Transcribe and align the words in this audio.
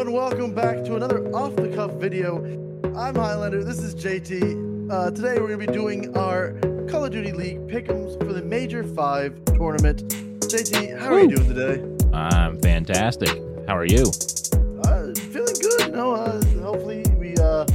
and 0.00 0.14
welcome 0.14 0.54
back 0.54 0.82
to 0.82 0.96
another 0.96 1.28
off 1.34 1.54
the 1.56 1.68
cuff 1.68 1.92
video. 1.92 2.38
I'm 2.96 3.14
Hylander, 3.14 3.62
this 3.62 3.80
is 3.80 3.94
JT. 3.94 4.90
Uh, 4.90 5.10
today 5.10 5.38
we're 5.38 5.48
going 5.48 5.60
to 5.60 5.66
be 5.66 5.72
doing 5.74 6.16
our 6.16 6.52
Call 6.88 7.04
of 7.04 7.12
Duty 7.12 7.32
League 7.32 7.66
pick'ems 7.66 8.18
for 8.18 8.32
the 8.32 8.40
Major 8.40 8.82
5 8.82 9.44
tournament. 9.44 10.08
JT, 10.40 10.98
how 10.98 11.12
are 11.12 11.20
you 11.20 11.36
doing 11.36 11.54
today? 11.54 12.16
I'm 12.16 12.58
fantastic. 12.62 13.28
How 13.68 13.76
are 13.76 13.84
you? 13.84 14.04
Uh, 14.84 15.12
feeling 15.32 15.56
good, 15.60 15.92
know. 15.92 16.12
Uh, 16.14 16.42
hopefully, 16.62 17.04
we 17.18 17.36
uh, 17.36 17.66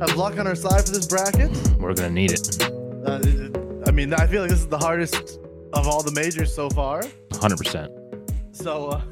have 0.00 0.16
luck 0.16 0.38
on 0.38 0.46
our 0.46 0.54
side 0.54 0.86
for 0.86 0.92
this 0.92 1.06
bracket. 1.06 1.50
We're 1.78 1.92
gonna 1.92 2.08
need 2.08 2.32
it. 2.32 2.62
Uh, 3.04 3.20
I 3.86 3.90
mean, 3.90 4.14
I 4.14 4.26
feel 4.26 4.40
like 4.40 4.50
this 4.50 4.60
is 4.60 4.68
the 4.68 4.78
hardest 4.78 5.40
of 5.74 5.86
all 5.86 6.02
the 6.02 6.12
majors 6.12 6.54
so 6.54 6.70
far. 6.70 7.02
100%. 7.32 8.06
So, 8.52 8.86
uh, 8.86 9.02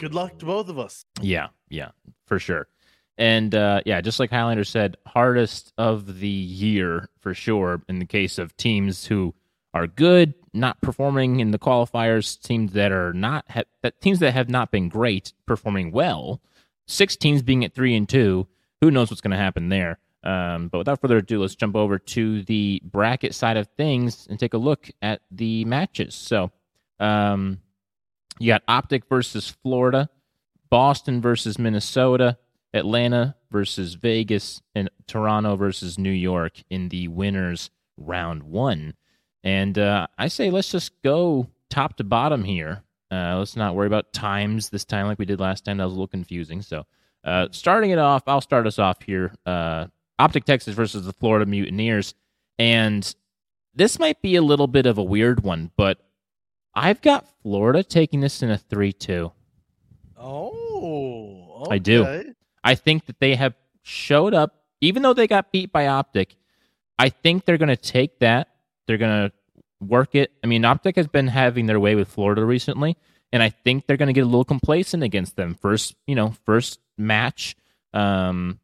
good 0.00 0.14
luck 0.14 0.38
to 0.38 0.46
both 0.46 0.68
of 0.68 0.78
us. 0.78 1.04
Yeah, 1.20 1.48
yeah, 1.68 1.90
for 2.26 2.38
sure. 2.38 2.68
And 3.18 3.54
uh, 3.54 3.82
yeah, 3.84 4.00
just 4.00 4.18
like 4.18 4.30
Hylander 4.30 4.66
said, 4.66 4.96
hardest 5.06 5.72
of 5.76 6.18
the 6.20 6.28
year 6.28 7.08
for 7.20 7.34
sure. 7.34 7.82
In 7.88 7.98
the 7.98 8.06
case 8.06 8.38
of 8.38 8.56
teams 8.56 9.06
who 9.06 9.34
are 9.74 9.86
good, 9.86 10.34
not 10.52 10.80
performing 10.80 11.40
in 11.40 11.50
the 11.50 11.58
qualifiers, 11.58 12.40
teams 12.40 12.72
that 12.72 12.92
are 12.92 13.12
not 13.12 13.44
ha- 13.48 13.62
that 13.82 14.00
teams 14.00 14.18
that 14.20 14.32
have 14.32 14.48
not 14.48 14.70
been 14.70 14.88
great 14.88 15.32
performing 15.46 15.92
well. 15.92 16.40
Six 16.86 17.16
teams 17.16 17.42
being 17.42 17.64
at 17.64 17.74
three 17.74 17.94
and 17.94 18.08
two. 18.08 18.48
Who 18.80 18.90
knows 18.90 19.10
what's 19.10 19.20
going 19.20 19.30
to 19.30 19.36
happen 19.36 19.68
there? 19.68 19.98
Um, 20.24 20.68
but 20.68 20.78
without 20.78 21.00
further 21.00 21.18
ado, 21.18 21.40
let's 21.40 21.54
jump 21.54 21.76
over 21.76 21.98
to 21.98 22.42
the 22.42 22.80
bracket 22.84 23.34
side 23.34 23.56
of 23.56 23.68
things 23.76 24.26
and 24.28 24.38
take 24.38 24.54
a 24.54 24.58
look 24.58 24.90
at 25.00 25.20
the 25.30 25.64
matches. 25.64 26.14
So, 26.14 26.50
um, 27.00 27.60
you 28.38 28.48
got 28.48 28.62
Optic 28.68 29.04
versus 29.08 29.48
Florida, 29.62 30.08
Boston 30.70 31.20
versus 31.20 31.58
Minnesota, 31.58 32.38
Atlanta 32.74 33.36
versus 33.50 33.94
Vegas, 33.94 34.62
and 34.74 34.90
Toronto 35.06 35.56
versus 35.56 35.98
New 35.98 36.10
York 36.10 36.62
in 36.70 36.88
the 36.88 37.08
winners 37.08 37.70
round 37.96 38.42
one. 38.42 38.94
And 39.44 39.78
uh, 39.78 40.06
I 40.18 40.28
say 40.28 40.50
let's 40.50 40.70
just 40.70 41.00
go 41.02 41.48
top 41.68 41.96
to 41.96 42.04
bottom 42.04 42.44
here. 42.44 42.82
Uh, 43.10 43.36
let's 43.38 43.56
not 43.56 43.74
worry 43.74 43.86
about 43.86 44.12
times 44.12 44.70
this 44.70 44.84
time 44.84 45.06
like 45.06 45.18
we 45.18 45.26
did 45.26 45.40
last 45.40 45.64
time. 45.64 45.76
That 45.76 45.84
was 45.84 45.92
a 45.92 45.96
little 45.96 46.08
confusing. 46.08 46.62
So, 46.62 46.86
uh, 47.24 47.48
starting 47.50 47.90
it 47.90 47.98
off, 47.98 48.22
I'll 48.26 48.40
start 48.40 48.66
us 48.66 48.78
off 48.78 49.02
here. 49.02 49.34
Uh, 49.44 49.86
Optic 50.18 50.44
Texas 50.44 50.74
versus 50.74 51.04
the 51.04 51.12
Florida 51.12 51.44
Mutineers. 51.44 52.14
And 52.58 53.14
this 53.74 53.98
might 53.98 54.22
be 54.22 54.36
a 54.36 54.42
little 54.42 54.66
bit 54.66 54.86
of 54.86 54.98
a 54.98 55.02
weird 55.02 55.42
one, 55.42 55.70
but 55.76 55.98
I've 56.74 57.02
got 57.02 57.26
Florida 57.42 57.82
taking 57.82 58.20
this 58.20 58.42
in 58.42 58.50
a 58.50 58.58
3 58.58 58.92
2. 58.92 59.32
Oh, 60.18 61.66
I 61.70 61.78
do. 61.78 62.34
I 62.64 62.74
think 62.74 63.06
that 63.06 63.18
they 63.18 63.34
have 63.34 63.54
showed 63.82 64.34
up, 64.34 64.62
even 64.80 65.02
though 65.02 65.14
they 65.14 65.26
got 65.26 65.52
beat 65.52 65.72
by 65.72 65.86
Optic. 65.86 66.36
I 66.98 67.08
think 67.08 67.44
they're 67.44 67.58
going 67.58 67.68
to 67.68 67.76
take 67.76 68.20
that. 68.20 68.48
They're 68.86 68.98
going 68.98 69.28
to 69.28 69.32
work 69.84 70.14
it. 70.14 70.32
I 70.42 70.46
mean, 70.46 70.64
Optic 70.64 70.96
has 70.96 71.08
been 71.08 71.26
having 71.28 71.66
their 71.66 71.80
way 71.80 71.94
with 71.94 72.08
Florida 72.08 72.44
recently, 72.44 72.96
and 73.32 73.42
I 73.42 73.50
think 73.50 73.86
they're 73.86 73.96
going 73.96 74.08
to 74.08 74.12
get 74.12 74.22
a 74.22 74.26
little 74.26 74.44
complacent 74.44 75.02
against 75.02 75.36
them. 75.36 75.54
First, 75.54 75.96
you 76.06 76.14
know, 76.14 76.34
first 76.44 76.78
match. 76.96 77.56
Um, 77.92 78.60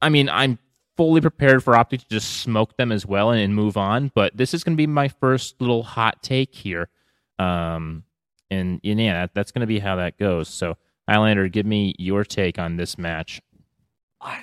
I 0.00 0.08
mean, 0.08 0.28
I'm 0.28 0.58
fully 0.96 1.20
prepared 1.20 1.64
for 1.64 1.76
Optic 1.76 2.00
to 2.00 2.08
just 2.08 2.40
smoke 2.40 2.76
them 2.76 2.92
as 2.92 3.04
well 3.04 3.30
and, 3.30 3.40
and 3.40 3.54
move 3.54 3.76
on, 3.76 4.12
but 4.14 4.36
this 4.36 4.54
is 4.54 4.62
going 4.62 4.76
to 4.76 4.80
be 4.80 4.86
my 4.86 5.08
first 5.08 5.60
little 5.60 5.82
hot 5.82 6.22
take 6.22 6.54
here. 6.54 6.88
Um, 7.40 8.04
and, 8.50 8.80
and 8.84 9.00
yeah, 9.00 9.22
that, 9.22 9.34
that's 9.34 9.52
going 9.52 9.60
to 9.60 9.66
be 9.66 9.78
how 9.78 9.96
that 9.96 10.18
goes. 10.18 10.48
So, 10.48 10.76
Hylander, 11.08 11.50
give 11.50 11.66
me 11.66 11.94
your 11.98 12.24
take 12.24 12.58
on 12.58 12.76
this 12.76 12.98
match. 12.98 13.40
I, 14.20 14.42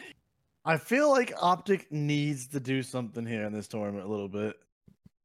I 0.65 0.77
feel 0.77 1.09
like 1.11 1.33
Optic 1.41 1.91
needs 1.91 2.47
to 2.49 2.59
do 2.59 2.81
something 2.81 3.25
here 3.25 3.43
in 3.43 3.53
this 3.53 3.67
tournament 3.67 4.05
a 4.05 4.09
little 4.09 4.29
bit. 4.29 4.55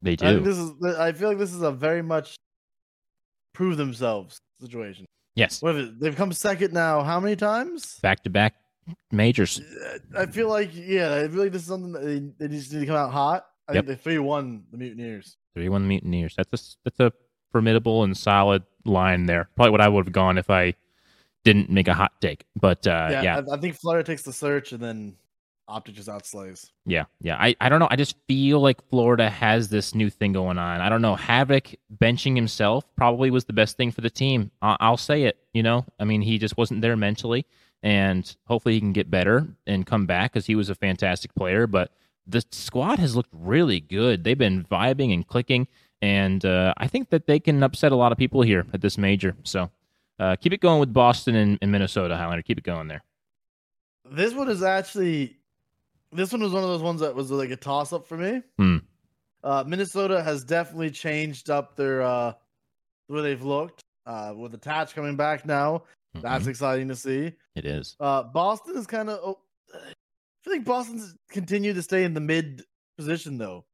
They 0.02 0.12
I 0.12 0.14
do. 0.34 0.40
this 0.40 0.58
is. 0.58 0.72
I 0.98 1.12
feel 1.12 1.28
like 1.28 1.38
this 1.38 1.54
is 1.54 1.62
a 1.62 1.70
very 1.70 2.02
much 2.02 2.34
prove 3.52 3.76
themselves 3.76 4.38
situation. 4.60 5.06
Yes. 5.36 5.62
What 5.62 5.76
it? 5.76 6.00
They've 6.00 6.16
come 6.16 6.32
second 6.32 6.72
now. 6.72 7.02
How 7.02 7.20
many 7.20 7.36
times? 7.36 8.00
Back 8.02 8.24
to 8.24 8.30
back 8.30 8.54
majors. 9.12 9.60
I 10.16 10.26
feel 10.26 10.48
like 10.48 10.70
yeah. 10.74 11.14
I 11.14 11.28
feel 11.28 11.38
like 11.38 11.52
this 11.52 11.62
is 11.62 11.68
something 11.68 11.92
that 11.92 12.02
they, 12.04 12.46
they 12.48 12.54
just 12.54 12.72
need 12.72 12.80
to 12.80 12.86
come 12.86 12.96
out 12.96 13.12
hot. 13.12 13.46
I 13.68 13.74
Yep. 13.74 13.86
think 13.86 13.98
they 13.98 14.02
three 14.02 14.18
one 14.18 14.64
the 14.72 14.76
Mutineers. 14.76 15.36
31 15.54 15.86
Mutineers. 15.86 16.34
That's 16.36 16.52
a, 16.52 16.76
that's 16.84 17.00
a 17.00 17.12
formidable 17.52 18.02
and 18.02 18.16
solid 18.16 18.64
line 18.84 19.26
there. 19.26 19.48
Probably 19.54 19.70
what 19.70 19.80
I 19.80 19.88
would 19.88 20.06
have 20.06 20.12
gone 20.12 20.38
if 20.38 20.50
I 20.50 20.74
didn't 21.44 21.70
make 21.70 21.88
a 21.88 21.94
hot 21.94 22.12
take. 22.20 22.44
But 22.58 22.86
uh, 22.86 23.08
yeah, 23.10 23.22
yeah, 23.22 23.42
I, 23.50 23.54
I 23.54 23.58
think 23.58 23.76
Florida 23.76 24.04
takes 24.04 24.22
the 24.22 24.32
search 24.32 24.72
and 24.72 24.82
then 24.82 25.16
Optic 25.68 25.94
just 25.94 26.08
outslays. 26.08 26.70
yeah, 26.84 27.04
yeah. 27.20 27.36
I, 27.38 27.54
I 27.60 27.68
don't 27.68 27.78
know. 27.78 27.88
I 27.90 27.96
just 27.96 28.16
feel 28.26 28.60
like 28.60 28.86
Florida 28.90 29.30
has 29.30 29.68
this 29.68 29.94
new 29.94 30.10
thing 30.10 30.32
going 30.32 30.58
on. 30.58 30.80
I 30.80 30.88
don't 30.88 31.02
know. 31.02 31.14
Havoc 31.14 31.74
benching 31.96 32.34
himself 32.34 32.84
probably 32.96 33.30
was 33.30 33.44
the 33.44 33.52
best 33.52 33.76
thing 33.76 33.92
for 33.92 34.00
the 34.00 34.10
team. 34.10 34.50
I, 34.60 34.76
I'll 34.80 34.96
say 34.96 35.22
it. 35.22 35.38
You 35.54 35.62
know, 35.62 35.84
I 36.00 36.04
mean, 36.04 36.20
he 36.20 36.38
just 36.38 36.56
wasn't 36.56 36.82
there 36.82 36.96
mentally, 36.96 37.46
and 37.82 38.34
hopefully 38.46 38.74
he 38.74 38.80
can 38.80 38.92
get 38.92 39.10
better 39.10 39.46
and 39.66 39.86
come 39.86 40.04
back 40.04 40.32
because 40.32 40.46
he 40.46 40.56
was 40.56 40.68
a 40.68 40.74
fantastic 40.74 41.34
player. 41.34 41.66
But 41.66 41.92
the 42.26 42.44
squad 42.50 42.98
has 42.98 43.14
looked 43.16 43.32
really 43.32 43.80
good. 43.80 44.24
They've 44.24 44.36
been 44.36 44.64
vibing 44.64 45.14
and 45.14 45.26
clicking, 45.26 45.68
and 46.02 46.44
uh, 46.44 46.74
I 46.76 46.86
think 46.88 47.08
that 47.10 47.26
they 47.26 47.40
can 47.40 47.62
upset 47.62 47.92
a 47.92 47.96
lot 47.96 48.12
of 48.12 48.18
people 48.18 48.42
here 48.42 48.66
at 48.74 48.80
this 48.82 48.98
major. 48.98 49.34
So 49.44 49.70
uh, 50.18 50.36
keep 50.36 50.52
it 50.52 50.60
going 50.60 50.80
with 50.80 50.92
Boston 50.92 51.34
and, 51.36 51.58
and 51.62 51.72
Minnesota, 51.72 52.14
Hylander. 52.14 52.44
Keep 52.44 52.58
it 52.58 52.64
going 52.64 52.88
there. 52.88 53.02
This 54.10 54.34
one 54.34 54.50
is 54.50 54.62
actually, 54.62 55.38
this 56.10 56.30
one 56.32 56.42
was 56.42 56.52
one 56.52 56.62
of 56.64 56.68
those 56.68 56.82
ones 56.82 57.00
that 57.00 57.14
was 57.14 57.30
like 57.30 57.50
a 57.50 57.56
toss 57.56 57.92
up 57.92 58.06
for 58.06 58.16
me. 58.18 58.42
Hmm. 58.58 58.78
Uh, 59.44 59.64
Minnesota 59.66 60.22
has 60.22 60.44
definitely 60.44 60.90
changed 60.90 61.48
up 61.50 61.74
their 61.76 62.02
uh, 62.02 62.32
the 63.08 63.14
way 63.14 63.22
they've 63.22 63.42
looked. 63.42 63.80
Uh, 64.04 64.34
with 64.36 64.52
attach 64.52 64.96
coming 64.96 65.14
back 65.14 65.46
now, 65.46 65.84
that's 66.14 66.44
Mhm. 66.44 66.48
exciting 66.48 66.88
to 66.88 66.96
see. 66.96 67.32
It 67.54 67.64
is. 67.64 67.96
Uh, 68.00 68.24
Boston 68.24 68.76
is 68.76 68.84
kind 68.86 69.08
of. 69.08 69.20
Oh, 69.22 69.38
I 69.72 69.78
feel 70.42 70.54
like 70.54 70.64
Boston's 70.64 71.14
continued 71.30 71.76
to 71.76 71.82
stay 71.82 72.02
in 72.02 72.12
the 72.12 72.20
mid 72.20 72.64
position 72.98 73.38
though, 73.38 73.64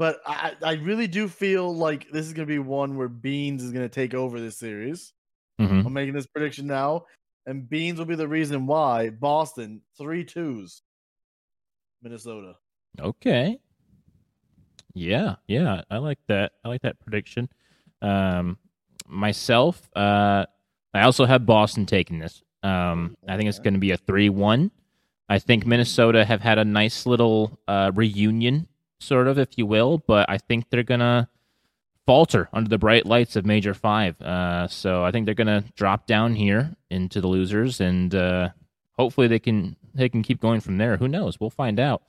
but 0.00 0.22
I 0.24 0.54
I 0.62 0.72
really 0.76 1.06
do 1.06 1.28
feel 1.28 1.76
like 1.76 2.10
this 2.10 2.24
is 2.24 2.32
gonna 2.32 2.46
be 2.46 2.58
one 2.58 2.96
where 2.96 3.06
Beans 3.06 3.62
is 3.62 3.70
gonna 3.70 3.86
take 3.86 4.14
over 4.14 4.40
this 4.40 4.58
series. 4.58 5.12
hmm 5.58 5.82
I'm 5.84 5.92
making 5.92 6.14
this 6.14 6.26
prediction 6.26 6.66
now, 6.66 7.04
and 7.44 7.68
Beans 7.68 7.98
will 7.98 8.06
be 8.06 8.14
the 8.14 8.26
reason 8.26 8.66
why 8.66 9.10
Boston 9.10 9.82
three 9.98 10.24
twos, 10.24 10.80
Minnesota. 12.02 12.54
Okay. 12.98 13.58
Yeah, 14.94 15.36
yeah, 15.46 15.82
I 15.90 15.98
like 15.98 16.18
that. 16.28 16.52
I 16.64 16.68
like 16.68 16.80
that 16.80 16.98
prediction. 17.00 17.50
Um, 18.00 18.56
myself, 19.06 19.86
uh, 19.94 20.46
I 20.94 21.02
also 21.02 21.26
have 21.26 21.44
Boston 21.44 21.84
taking 21.84 22.18
this. 22.18 22.42
Um, 22.62 23.18
I 23.28 23.36
think 23.36 23.50
it's 23.50 23.58
going 23.58 23.74
to 23.74 23.80
be 23.80 23.90
a 23.92 23.98
three-one. 23.98 24.70
I 25.28 25.38
think 25.38 25.66
Minnesota 25.66 26.24
have 26.24 26.40
had 26.40 26.58
a 26.58 26.64
nice 26.64 27.06
little 27.06 27.60
uh, 27.68 27.92
reunion, 27.94 28.66
sort 29.00 29.26
of, 29.26 29.38
if 29.38 29.56
you 29.56 29.66
will, 29.66 29.98
but 30.06 30.28
I 30.28 30.38
think 30.38 30.70
they're 30.70 30.82
gonna 30.82 31.28
falter 32.06 32.48
under 32.52 32.68
the 32.68 32.78
bright 32.78 33.06
lights 33.06 33.36
of 33.36 33.44
Major 33.46 33.74
Five. 33.74 34.20
Uh, 34.20 34.68
so 34.68 35.04
I 35.04 35.10
think 35.10 35.26
they're 35.26 35.34
gonna 35.34 35.64
drop 35.76 36.06
down 36.06 36.34
here 36.34 36.76
into 36.90 37.20
the 37.20 37.28
losers, 37.28 37.80
and 37.80 38.14
uh, 38.14 38.50
hopefully 38.96 39.26
they 39.26 39.38
can 39.38 39.76
they 39.94 40.08
can 40.08 40.22
keep 40.22 40.40
going 40.40 40.60
from 40.60 40.78
there. 40.78 40.96
Who 40.96 41.08
knows? 41.08 41.40
We'll 41.40 41.50
find 41.50 41.80
out 41.80 42.02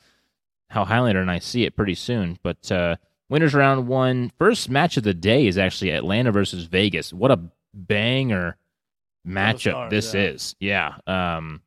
how 0.69 0.85
Hylander 0.85 1.21
and 1.21 1.31
I 1.31 1.39
see 1.39 1.65
it 1.65 1.75
pretty 1.75 1.95
soon. 1.95 2.37
But 2.43 2.71
uh, 2.71 2.95
winners 3.29 3.53
round 3.53 3.87
one, 3.87 4.31
first 4.37 4.69
match 4.69 4.97
of 4.97 5.03
the 5.03 5.13
day 5.13 5.47
is 5.47 5.57
actually 5.57 5.91
Atlanta 5.91 6.31
versus 6.31 6.65
Vegas. 6.65 7.13
What 7.13 7.31
a 7.31 7.39
banger 7.73 8.57
matchup 9.27 9.59
start, 9.59 9.89
this 9.89 10.13
yeah. 10.13 10.21
is. 10.21 10.55
Yeah. 10.59 10.95
Um, 11.07 11.61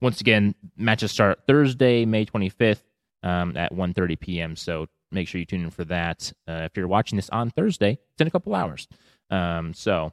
once 0.00 0.20
again, 0.20 0.54
matches 0.76 1.10
start 1.10 1.40
Thursday, 1.46 2.04
May 2.04 2.26
25th 2.26 2.82
um, 3.24 3.56
at 3.56 3.72
1.30 3.72 4.20
p.m. 4.20 4.54
So 4.54 4.86
make 5.10 5.26
sure 5.26 5.40
you 5.40 5.46
tune 5.46 5.64
in 5.64 5.70
for 5.70 5.84
that. 5.86 6.32
Uh, 6.46 6.62
if 6.70 6.76
you're 6.76 6.86
watching 6.86 7.16
this 7.16 7.30
on 7.30 7.50
Thursday, 7.50 7.98
it's 8.12 8.20
in 8.20 8.28
a 8.28 8.30
couple 8.30 8.54
hours. 8.54 8.86
Um, 9.30 9.74
so 9.74 10.12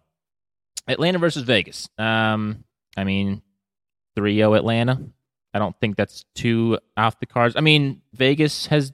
Atlanta 0.88 1.20
versus 1.20 1.44
Vegas. 1.44 1.90
Um, 2.00 2.64
I 2.98 3.04
mean, 3.04 3.44
3-0 4.18 4.58
Atlanta. 4.58 5.00
I 5.54 5.60
don't 5.60 5.78
think 5.80 5.98
that's 5.98 6.26
too 6.34 6.80
off 6.96 7.20
the 7.20 7.26
cards. 7.26 7.56
I 7.56 7.62
mean, 7.62 8.02
Vegas 8.14 8.68
has 8.68 8.94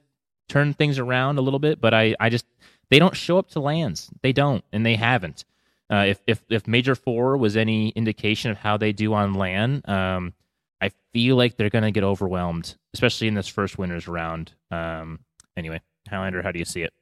turned 0.50 0.78
things 0.78 0.98
around 0.98 1.38
a 1.38 1.42
little 1.42 1.60
bit, 1.60 1.80
but 1.80 1.94
I, 1.94 2.16
I 2.20 2.30
just 2.30 2.46
they 2.90 3.00
don't 3.00 3.16
show 3.16 3.38
up 3.38 3.50
to 3.50 3.60
lands. 3.60 4.10
They 4.24 4.34
don't, 4.34 4.64
and 4.72 4.86
they 4.86 4.96
haven't. 4.96 5.46
Uh, 5.90 6.06
if 6.08 6.22
if 6.26 6.44
if 6.50 6.68
Major 6.68 6.96
Four 6.96 7.38
was 7.38 7.56
any 7.56 7.90
indication 7.90 8.50
of 8.50 8.58
how 8.58 8.78
they 8.78 8.92
do 8.92 9.14
on 9.14 9.36
land, 9.36 9.88
um, 9.88 10.34
I 10.82 10.92
feel 11.14 11.36
like 11.36 11.58
they're 11.58 11.70
gonna 11.70 11.92
get 11.92 12.04
overwhelmed, 12.04 12.76
especially 12.94 13.28
in 13.28 13.34
this 13.34 13.48
first 13.48 13.78
winners 13.78 14.08
round. 14.08 14.54
Um, 14.72 15.20
anyway, 15.56 15.82
Hylander, 16.10 16.44
how 16.44 16.52
do 16.52 16.60
you 16.60 16.66
see 16.66 16.82
it? 16.84 16.94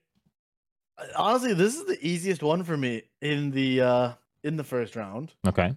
Honestly, 1.17 1.53
this 1.53 1.75
is 1.75 1.85
the 1.85 1.97
easiest 2.05 2.41
one 2.41 2.63
for 2.63 2.77
me 2.77 3.03
in 3.21 3.51
the 3.51 3.81
uh 3.81 4.13
in 4.43 4.55
the 4.55 4.63
first 4.63 4.95
round. 4.95 5.33
Okay, 5.47 5.75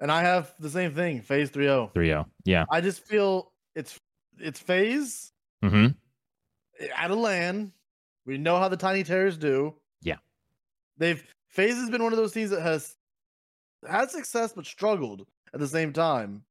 And 0.00 0.12
I 0.12 0.22
have 0.22 0.54
the 0.60 0.70
same 0.70 0.94
thing, 0.94 1.22
FaZe 1.22 1.50
3-0. 1.50 1.92
3-0. 1.94 2.26
Yeah. 2.44 2.64
I 2.70 2.80
just 2.80 3.04
feel 3.04 3.52
it's 3.74 3.98
it's 4.38 4.60
FaZe 4.60 5.32
Mm-hmm. 5.64 5.88
out 6.94 7.10
of 7.10 7.18
land. 7.18 7.72
We 8.26 8.38
know 8.38 8.58
how 8.58 8.68
the 8.68 8.76
Tiny 8.76 9.02
Terrors 9.02 9.36
do. 9.36 9.74
Yeah. 10.02 10.18
They've 10.98 11.20
FaZe 11.48 11.74
has 11.78 11.90
been 11.90 12.02
one 12.04 12.12
of 12.12 12.18
those 12.18 12.30
teams 12.32 12.50
that 12.50 12.62
has 12.62 12.94
had 13.88 14.10
success 14.12 14.52
but 14.52 14.66
struggled 14.66 15.26
at 15.52 15.58
the 15.58 15.66
same 15.66 15.92
time. 15.92 16.44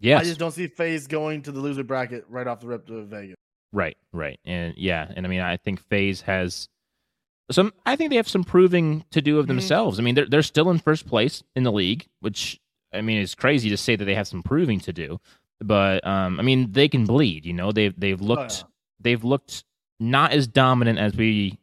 Yes. 0.00 0.20
I 0.20 0.24
just 0.24 0.38
don't 0.38 0.50
see 0.52 0.66
FaZe 0.66 1.06
going 1.06 1.42
to 1.42 1.52
the 1.52 1.60
loser 1.60 1.84
bracket 1.84 2.24
right 2.28 2.46
off 2.46 2.60
the 2.60 2.66
rip 2.66 2.86
to 2.88 3.04
Vegas. 3.04 3.36
Right, 3.72 3.96
right. 4.12 4.38
And 4.44 4.74
yeah, 4.76 5.10
and 5.16 5.26
I 5.26 5.28
mean 5.28 5.40
I 5.40 5.56
think 5.56 5.80
FaZe 5.80 6.22
has 6.22 6.68
some 7.50 7.72
I 7.84 7.96
think 7.96 8.10
they 8.10 8.16
have 8.16 8.28
some 8.28 8.44
proving 8.44 9.04
to 9.10 9.20
do 9.20 9.38
of 9.38 9.44
Mhm. 9.46 9.48
themselves. 9.48 9.98
I 9.98 10.02
mean, 10.02 10.14
they're 10.14 10.26
they're 10.26 10.42
still 10.42 10.70
in 10.70 10.78
first 10.78 11.06
place 11.06 11.42
in 11.56 11.62
the 11.64 11.72
league, 11.72 12.06
which 12.20 12.60
I 12.92 13.00
mean 13.00 13.18
is 13.18 13.34
crazy 13.34 13.68
to 13.70 13.76
say 13.76 13.96
that 13.96 14.04
they 14.04 14.14
have 14.14 14.28
some 14.28 14.42
proving 14.42 14.80
to 14.80 14.92
do. 14.92 15.20
But 15.60 16.06
um 16.06 16.38
I 16.38 16.42
mean 16.42 16.72
they 16.72 16.88
can 16.88 17.04
bleed, 17.06 17.44
you 17.46 17.52
know. 17.52 17.72
They've 17.72 17.98
they've 17.98 18.20
looked 18.20 18.58
yeah. 18.58 18.68
they've 19.00 19.24
looked 19.24 19.64
not 20.00 20.32
as 20.32 20.46
dominant 20.46 20.98
as 20.98 21.14
we 21.16 21.58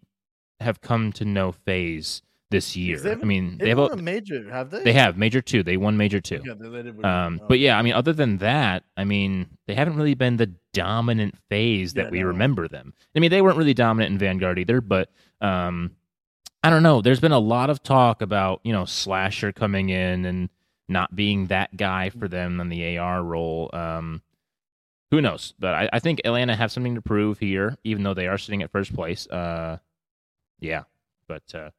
have 0.60 0.82
come 0.82 1.12
to 1.14 1.26
know 1.26 1.52
FaZe 1.52 2.22
this 2.52 2.76
year. 2.76 3.00
they 3.00 3.14
I 3.14 3.16
mean, 3.16 3.58
They 3.58 3.66
they 3.66 3.70
have 3.70 3.80
a, 3.80 3.96
major, 3.98 4.50
have 4.52 4.70
they? 4.70 4.84
they 4.84 4.94
have 4.94 5.18
major 5.18 5.42
2. 5.42 5.64
They 5.64 5.78
won 5.78 5.98
major 5.98 6.22
2. 6.22 6.42
Yeah, 6.46 6.54
they, 6.60 6.70
they 6.70 6.82
did. 6.84 7.04
Um, 7.04 7.40
Oh. 7.42 7.46
but 7.50 7.58
yeah, 7.60 7.78
I 7.78 7.82
mean, 7.82 7.94
other 7.94 8.14
than 8.14 8.38
that, 8.38 8.84
I 8.96 9.04
mean, 9.06 9.48
they 9.68 9.74
haven't 9.74 9.96
really 9.96 10.14
been 10.14 10.38
the 10.38 10.52
dominant 10.74 11.36
FaZe 11.50 11.94
that 11.96 12.06
Yeah, 12.06 12.12
we 12.12 12.20
no. 12.22 12.28
remember 12.28 12.68
them. 12.68 12.94
I 13.16 13.20
mean, 13.20 13.32
they 13.32 13.42
weren't 13.42 13.58
really 13.58 13.74
dominant 13.74 14.12
in 14.14 14.18
Vanguard 14.20 14.60
either, 14.60 14.80
but 14.82 15.10
um, 15.42 15.92
I 16.64 16.70
don't 16.70 16.84
know. 16.84 17.02
There's 17.02 17.20
been 17.20 17.32
a 17.32 17.40
lot 17.40 17.70
of 17.72 17.82
talk 17.82 18.22
about 18.22 18.62
you 18.64 18.72
know 18.74 18.86
Slasher 18.86 19.52
coming 19.52 19.90
in 19.90 20.26
and 20.26 20.50
not 20.88 21.16
being 21.16 21.48
that 21.48 21.76
guy 21.78 22.10
for 22.10 22.28
them 22.28 22.60
on 22.60 22.70
the 22.70 22.98
AR 22.98 23.24
role. 23.24 23.70
Um, 23.74 24.22
who 25.10 25.20
knows? 25.22 25.54
But 25.60 25.74
I, 25.74 25.90
I 25.94 26.00
think 26.00 26.22
Atlanta 26.24 26.56
have 26.56 26.72
something 26.72 26.96
to 26.96 27.02
prove 27.02 27.40
here, 27.40 27.78
even 27.84 28.04
though 28.04 28.14
they 28.14 28.28
are 28.28 28.38
sitting 28.38 28.62
at 28.62 28.72
first 28.72 28.94
place. 28.94 29.26
Uh, 29.28 29.78
yeah, 30.60 30.84
but 31.28 31.44
uh, 31.56 31.72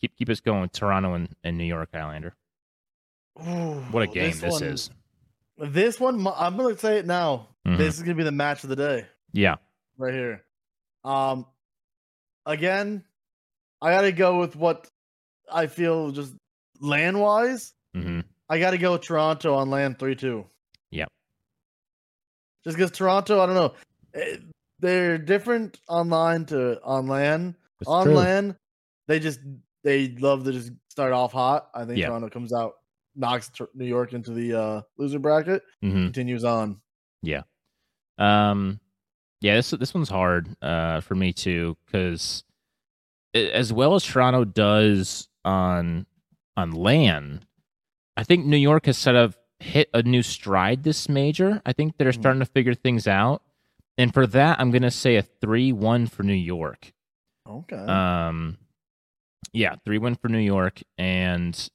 keep 0.00 0.16
keep 0.16 0.28
us 0.28 0.40
going, 0.40 0.68
Toronto 0.70 1.14
and, 1.14 1.28
and 1.44 1.56
New 1.58 1.64
York 1.64 1.90
Hylander. 1.92 2.32
Ooh, 3.40 3.80
What 3.90 4.02
a 4.02 4.06
game 4.06 4.38
this, 4.38 4.52
one- 4.52 4.62
is. 4.64 4.90
This 5.58 5.98
one, 6.00 6.26
I'm 6.36 6.56
gonna 6.56 6.78
say 6.78 6.98
it 6.98 7.06
now. 7.06 7.48
Mhm. 7.66 7.78
This 7.78 7.96
is 7.96 8.02
gonna 8.02 8.14
be 8.14 8.22
the 8.22 8.30
match 8.32 8.62
of 8.62 8.70
the 8.70 8.76
day 8.76 9.06
Yeah. 9.32 9.56
right 9.96 10.14
here. 10.14 10.44
Um, 11.04 11.46
again, 12.46 13.04
I 13.82 13.90
gotta 13.92 14.12
go 14.12 14.38
with 14.38 14.54
what 14.56 14.88
I 15.50 15.66
feel 15.66 16.10
just 16.12 16.34
land 16.80 17.20
wise. 17.20 17.74
hmm 17.94 18.20
I 18.48 18.58
gotta 18.60 18.78
go 18.78 18.92
with 18.92 19.02
Toronto 19.02 19.54
on 19.54 19.68
land 19.70 19.98
three 19.98 20.14
two. 20.14 20.46
Yep. 20.90 21.08
Just 22.64 22.76
because 22.76 22.90
Toronto, 22.92 23.40
I 23.40 23.46
don't 23.46 23.54
know, 23.54 23.74
eh, 24.14 24.36
they're 24.78 25.18
different 25.18 25.80
online 25.88 26.46
to 26.46 26.80
on 26.82 27.06
land. 27.08 27.56
It's 27.80 27.88
on 27.88 28.06
true. 28.06 28.14
land, 28.14 28.56
they 29.06 29.18
just 29.20 29.40
they 29.84 30.08
love 30.18 30.44
to 30.44 30.52
just 30.52 30.72
start 30.88 31.12
off 31.12 31.32
hot. 31.32 31.70
I 31.74 31.84
think 31.84 31.98
Yeah. 31.98 32.08
Toronto 32.08 32.28
comes 32.28 32.52
out, 32.52 32.74
knocks 33.14 33.50
New 33.74 33.84
York 33.86 34.12
into 34.12 34.32
the 34.32 34.54
uh, 34.60 34.82
loser 34.96 35.18
bracket, 35.18 35.62
hmm 35.82 36.04
continues 36.06 36.44
on. 36.44 36.80
Yeah. 37.22 37.42
Um, 38.18 38.80
yeah, 39.40 39.54
this 39.56 39.70
this 39.70 39.94
one's 39.94 40.08
hard 40.08 40.48
uh, 40.62 41.00
for 41.00 41.14
me 41.14 41.32
too 41.32 41.76
because 41.86 42.42
as 43.34 43.72
well 43.72 43.94
as 43.94 44.02
Toronto 44.04 44.44
does 44.44 45.28
on 45.44 46.06
on 46.56 46.72
land, 46.72 47.46
I 48.16 48.24
think 48.24 48.46
New 48.46 48.56
York 48.56 48.86
has 48.86 48.98
sort 48.98 49.14
of 49.16 49.38
hit 49.60 49.88
a 49.94 50.02
new 50.02 50.22
stride 50.22 50.82
this 50.82 51.08
major. 51.08 51.62
I 51.64 51.72
think 51.72 51.96
they're 51.96 52.10
Mhm. 52.10 52.20
starting 52.20 52.40
to 52.40 52.46
figure 52.46 52.74
things 52.74 53.06
out, 53.06 53.42
and 53.96 54.12
for 54.12 54.26
that, 54.26 54.58
I'm 54.60 54.72
gonna 54.72 54.90
say 54.90 55.16
a 55.16 55.22
three 55.22 55.72
one 55.72 56.06
for 56.08 56.24
New 56.24 56.32
York. 56.34 56.92
Okay. 57.48 57.76
Um, 57.76 58.58
yeah, 59.52 59.76
three 59.84 59.98
one 59.98 60.14
for 60.14 60.28
New 60.28 60.38
York, 60.38 60.80
and 60.96 61.68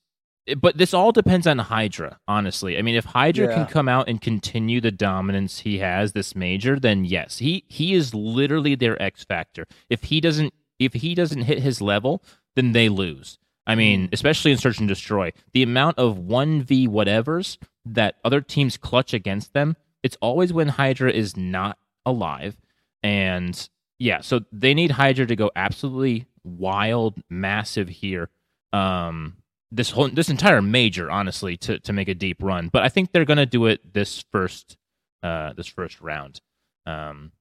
but 0.59 0.77
this 0.77 0.93
all 0.93 1.11
depends 1.11 1.47
on 1.47 1.57
Hydra. 1.57 2.19
Honestly, 2.27 2.77
I 2.77 2.81
mean, 2.81 2.95
if 2.95 3.05
Hydra 3.05 3.47
Yeah. 3.47 3.55
can 3.55 3.65
come 3.65 3.87
out 3.87 4.09
and 4.09 4.19
continue 4.19 4.81
the 4.81 4.91
dominance 4.91 5.59
he 5.59 5.79
has 5.79 6.11
this 6.11 6.35
major, 6.35 6.79
then 6.79 7.05
yes, 7.05 7.37
he 7.37 7.63
he 7.67 7.93
is 7.93 8.13
literally 8.13 8.75
their 8.75 9.01
X 9.01 9.23
factor. 9.23 9.65
If 9.89 10.05
he 10.05 10.19
doesn't, 10.19 10.53
if 10.79 10.93
he 10.93 11.15
doesn't 11.15 11.43
hit 11.43 11.59
his 11.59 11.81
level, 11.81 12.23
then 12.55 12.73
they 12.73 12.89
lose. 12.89 13.37
I 13.65 13.75
mean, 13.75 14.07
mm. 14.07 14.13
especially 14.13 14.51
in 14.51 14.57
Search 14.57 14.79
and 14.79 14.87
Destroy, 14.89 15.31
the 15.53 15.63
amount 15.63 15.97
of 15.97 16.17
one 16.17 16.61
v 16.61 16.87
whatevers 16.87 17.57
that 17.85 18.15
other 18.25 18.41
teams 18.41 18.75
clutch 18.75 19.13
against 19.13 19.53
them, 19.53 19.77
it's 20.03 20.17
always 20.21 20.51
when 20.51 20.67
Hydra 20.67 21.11
is 21.11 21.37
not 21.37 21.77
alive, 22.05 22.57
and 23.01 23.69
yeah, 23.99 24.19
so 24.19 24.41
they 24.51 24.73
need 24.73 24.91
Hydra 24.91 25.25
to 25.25 25.35
go 25.37 25.49
absolutely 25.55 26.25
wild, 26.43 27.15
massive 27.29 27.89
here. 27.89 28.29
Um, 28.71 29.37
this 29.71 29.89
whole 29.89 30.09
this 30.09 30.29
entire 30.29 30.61
major, 30.61 31.09
honestly, 31.09 31.57
to 31.57 31.79
to 31.79 31.93
make 31.93 32.07
a 32.07 32.15
deep 32.15 32.37
run. 32.41 32.69
But 32.71 32.83
I 32.83 32.89
think 32.89 33.11
they're 33.11 33.25
gonna 33.25 33.45
do 33.45 33.65
it 33.65 33.93
this 33.93 34.23
first 34.31 34.77
uh 35.21 35.53
this 35.53 35.67
first 35.67 36.01
round. 36.01 36.41
Um, 36.85 37.31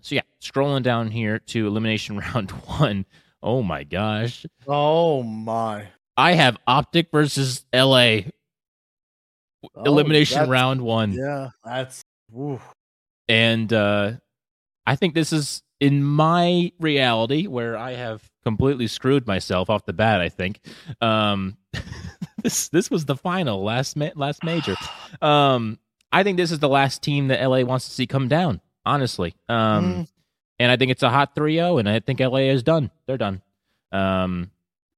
so 0.00 0.14
yeah, 0.14 0.22
scrolling 0.42 0.82
down 0.82 1.10
here 1.10 1.38
to 1.38 1.66
elimination 1.66 2.18
round 2.34 2.50
one. 2.50 3.06
Oh 3.42 3.62
my 3.62 3.84
gosh, 3.84 4.44
oh 4.66 5.22
my. 5.22 5.88
I 6.18 6.32
have 6.32 6.56
Optic 6.66 7.08
versus 7.12 7.66
LA 7.74 8.20
Oh, 9.74 9.84
elimination 9.84 10.48
round 10.48 10.80
one. 10.80 11.12
Yeah, 11.12 11.50
that's. 11.64 12.02
and 13.28 13.72
uh, 13.72 14.12
I 14.86 14.96
think 14.96 15.14
this 15.14 15.32
is 15.32 15.62
in 15.80 16.02
my 16.02 16.72
reality 16.80 17.46
where 17.46 17.76
I 17.76 17.92
have 17.92 18.22
completely 18.44 18.86
screwed 18.86 19.26
myself 19.26 19.68
off 19.70 19.84
the 19.86 19.92
bat. 19.92 20.20
I 20.20 20.28
think 20.28 20.60
um, 21.00 21.56
this 22.42 22.68
this 22.68 22.90
was 22.90 23.04
the 23.04 23.16
final 23.16 23.62
last 23.62 23.96
ma- 23.96 24.10
last 24.14 24.42
major. 24.44 24.76
Um, 25.22 25.78
I 26.12 26.22
think 26.22 26.36
this 26.36 26.50
is 26.52 26.58
the 26.58 26.68
last 26.68 27.02
team 27.02 27.28
that 27.28 27.42
LA 27.42 27.60
wants 27.62 27.86
to 27.86 27.90
see 27.90 28.06
come 28.06 28.28
down. 28.28 28.60
Honestly, 28.84 29.34
um, 29.48 29.84
Mm. 29.84 30.08
and 30.58 30.70
I 30.72 30.76
think 30.76 30.90
it's 30.92 31.02
a 31.02 31.10
hot 31.10 31.34
3-0, 31.34 31.80
and 31.80 31.88
I 31.88 31.98
think 32.00 32.20
LA 32.20 32.50
is 32.50 32.62
done. 32.62 32.90
They're 33.06 33.16
done. 33.18 33.42
Um, 33.92 34.50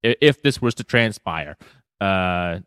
if 0.02 0.42
this 0.42 0.60
was 0.60 0.74
to 0.76 0.84
transpire, 0.84 1.56
uh, 2.00 2.60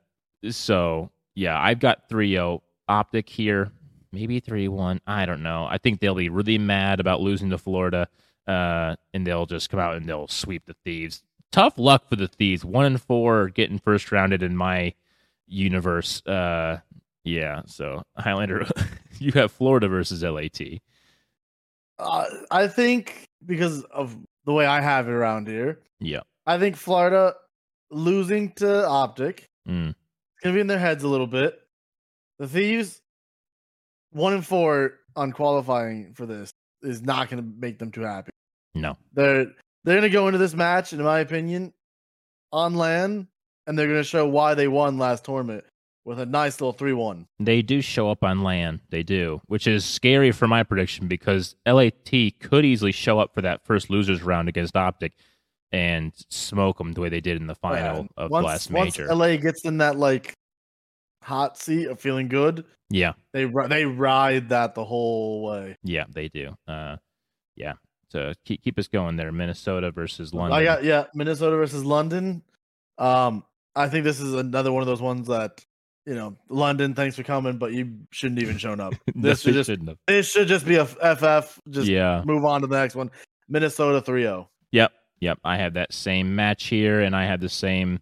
so 0.49 1.11
yeah, 1.35 1.59
I've 1.59 1.79
got 1.79 2.09
3-0 2.09 2.61
optic 2.87 3.29
here 3.29 3.71
maybe 4.11 4.39
3 4.39 4.67
1. 4.67 5.01
I 5.07 5.25
don't 5.25 5.43
know. 5.43 5.65
I 5.69 5.77
think 5.77 5.99
they'll 5.99 6.15
be 6.15 6.29
really 6.29 6.57
mad 6.57 6.99
about 6.99 7.21
losing 7.21 7.49
to 7.51 7.57
Florida, 7.57 8.07
uh, 8.47 8.95
and 9.13 9.25
they'll 9.25 9.45
just 9.45 9.69
come 9.69 9.79
out 9.79 9.95
and 9.95 10.07
they'll 10.07 10.27
sweep 10.27 10.65
the 10.65 10.75
Thieves. 10.85 11.23
Tough 11.51 11.77
luck 11.77 12.07
for 12.09 12.15
the 12.15 12.27
Thieves. 12.27 12.63
1 12.65 12.85
and 12.85 13.01
4 13.01 13.49
getting 13.49 13.79
first 13.79 14.11
rounded 14.11 14.41
in 14.43 14.55
my 14.55 14.93
universe. 15.47 16.25
Uh, 16.25 16.79
yeah, 17.23 17.61
so 17.65 18.03
Hylander, 18.17 18.69
you 19.19 19.31
have 19.33 19.51
Florida 19.51 19.87
versus 19.87 20.23
LAT. 20.23 20.59
Uh, 21.99 22.25
I 22.49 22.67
think 22.67 23.29
because 23.45 23.83
of 23.83 24.17
the 24.45 24.53
way 24.53 24.65
I 24.65 24.81
have 24.81 25.07
it 25.07 25.11
around 25.11 25.47
here, 25.47 25.79
Yeah. 25.99 26.21
I 26.47 26.57
think 26.57 26.75
Florida 26.75 27.35
losing 27.91 28.51
to 28.53 28.87
Optic 28.87 29.49
Mm. 29.67 29.89
it's 29.89 30.41
gonna 30.43 30.55
be 30.55 30.61
in 30.61 30.65
their 30.67 30.79
heads 30.79 31.03
a 31.03 31.07
little 31.07 31.27
bit. 31.27 31.59
The 32.39 32.47
Thieves, 32.47 33.00
one 34.11 34.33
and 34.33 34.45
four 34.45 34.99
on 35.15 35.31
qualifying 35.31 36.13
for 36.13 36.25
this, 36.25 36.51
is 36.81 37.01
not 37.01 37.29
gonna 37.29 37.41
make 37.41 37.77
them 37.79 37.91
too 37.91 38.01
happy. 38.01 38.31
No. 38.73 38.97
They're 39.13 39.47
they're 39.83 39.95
gonna 39.95 40.09
go 40.09 40.27
into 40.27 40.37
this 40.37 40.53
match, 40.53 40.93
in 40.93 41.01
my 41.01 41.19
opinion, 41.19 41.73
on 42.51 42.75
land, 42.75 43.27
and 43.67 43.77
they're 43.77 43.87
gonna 43.87 44.03
show 44.03 44.27
why 44.27 44.53
they 44.53 44.67
won 44.67 44.97
last 44.97 45.25
tournament 45.25 45.65
with 46.05 46.19
a 46.19 46.25
nice 46.25 46.59
little 46.59 46.73
three-one. 46.73 47.27
They 47.39 47.61
do 47.61 47.81
show 47.81 48.09
up 48.09 48.23
on 48.23 48.41
land. 48.41 48.79
They 48.89 49.03
do, 49.03 49.41
which 49.47 49.67
is 49.67 49.85
scary 49.85 50.31
for 50.31 50.47
my 50.47 50.63
prediction 50.63 51.07
because 51.07 51.55
LAT 51.65 52.11
could 52.39 52.65
easily 52.65 52.91
show 52.91 53.19
up 53.19 53.33
for 53.33 53.41
that 53.41 53.65
first 53.65 53.89
losers 53.89 54.23
round 54.23 54.49
against 54.49 54.75
Optic 54.75 55.13
and 55.71 56.11
smoke 56.29 56.77
them 56.77 56.93
the 56.93 57.01
way 57.01 57.09
they 57.09 57.21
did 57.21 57.37
in 57.37 57.47
the 57.47 57.55
final 57.55 58.07
of 58.17 58.31
once, 58.31 58.45
last 58.45 58.71
once 58.71 58.97
major. 58.97 59.13
LA 59.13 59.37
gets 59.37 59.63
in 59.63 59.77
that 59.77 59.95
like 59.95 60.33
hot 61.21 61.57
seat 61.57 61.87
of 61.87 61.99
feeling 61.99 62.27
good, 62.27 62.65
yeah, 62.89 63.13
they 63.33 63.45
they 63.69 63.85
ride 63.85 64.49
that 64.49 64.75
the 64.75 64.85
whole 64.85 65.43
way. 65.43 65.77
yeah, 65.83 66.05
they 66.09 66.29
do. 66.29 66.55
Uh, 66.67 66.97
yeah. 67.55 67.73
So 68.09 68.33
keep 68.45 68.61
keep 68.61 68.77
us 68.77 68.87
going 68.87 69.15
there. 69.15 69.31
Minnesota 69.31 69.91
versus 69.91 70.33
London. 70.33 70.57
I 70.57 70.63
got 70.63 70.83
yeah, 70.83 71.05
Minnesota 71.13 71.55
versus 71.55 71.85
London. 71.85 72.43
Um, 72.97 73.43
I 73.75 73.87
think 73.87 74.03
this 74.03 74.19
is 74.19 74.33
another 74.33 74.71
one 74.71 74.81
of 74.81 74.87
those 74.87 75.01
ones 75.01 75.27
that 75.27 75.65
you 76.05 76.15
know, 76.15 76.35
London. 76.49 76.93
Thanks 76.93 77.15
for 77.15 77.23
coming, 77.23 77.57
but 77.57 77.73
you 77.73 77.99
shouldn't 78.11 78.41
even 78.41 78.57
shown 78.57 78.79
up. 78.79 78.93
No, 79.15 79.29
This 79.29 79.41
should 79.41 79.53
just 79.53 79.69
shouldn't 79.69 79.89
have. 79.89 79.97
this 80.07 80.31
should 80.31 80.47
just 80.47 80.65
be 80.65 80.75
a 80.75 80.85
FF. 80.85 81.59
Just 81.69 81.87
yeah. 81.87 82.23
move 82.25 82.43
on 82.45 82.61
to 82.61 82.67
the 82.67 82.77
next 82.77 82.95
one. 82.95 83.11
Minnesota 83.47 84.03
oh. 84.05 84.11
3-0. 84.11 84.47
Yep. 84.71 84.91
Yep. 85.19 85.39
I 85.43 85.57
have 85.57 85.75
that 85.75 85.93
same 85.93 86.35
match 86.35 86.65
here, 86.65 87.01
and 87.01 87.15
I 87.15 87.25
have 87.25 87.39
the 87.39 87.49
same 87.49 87.99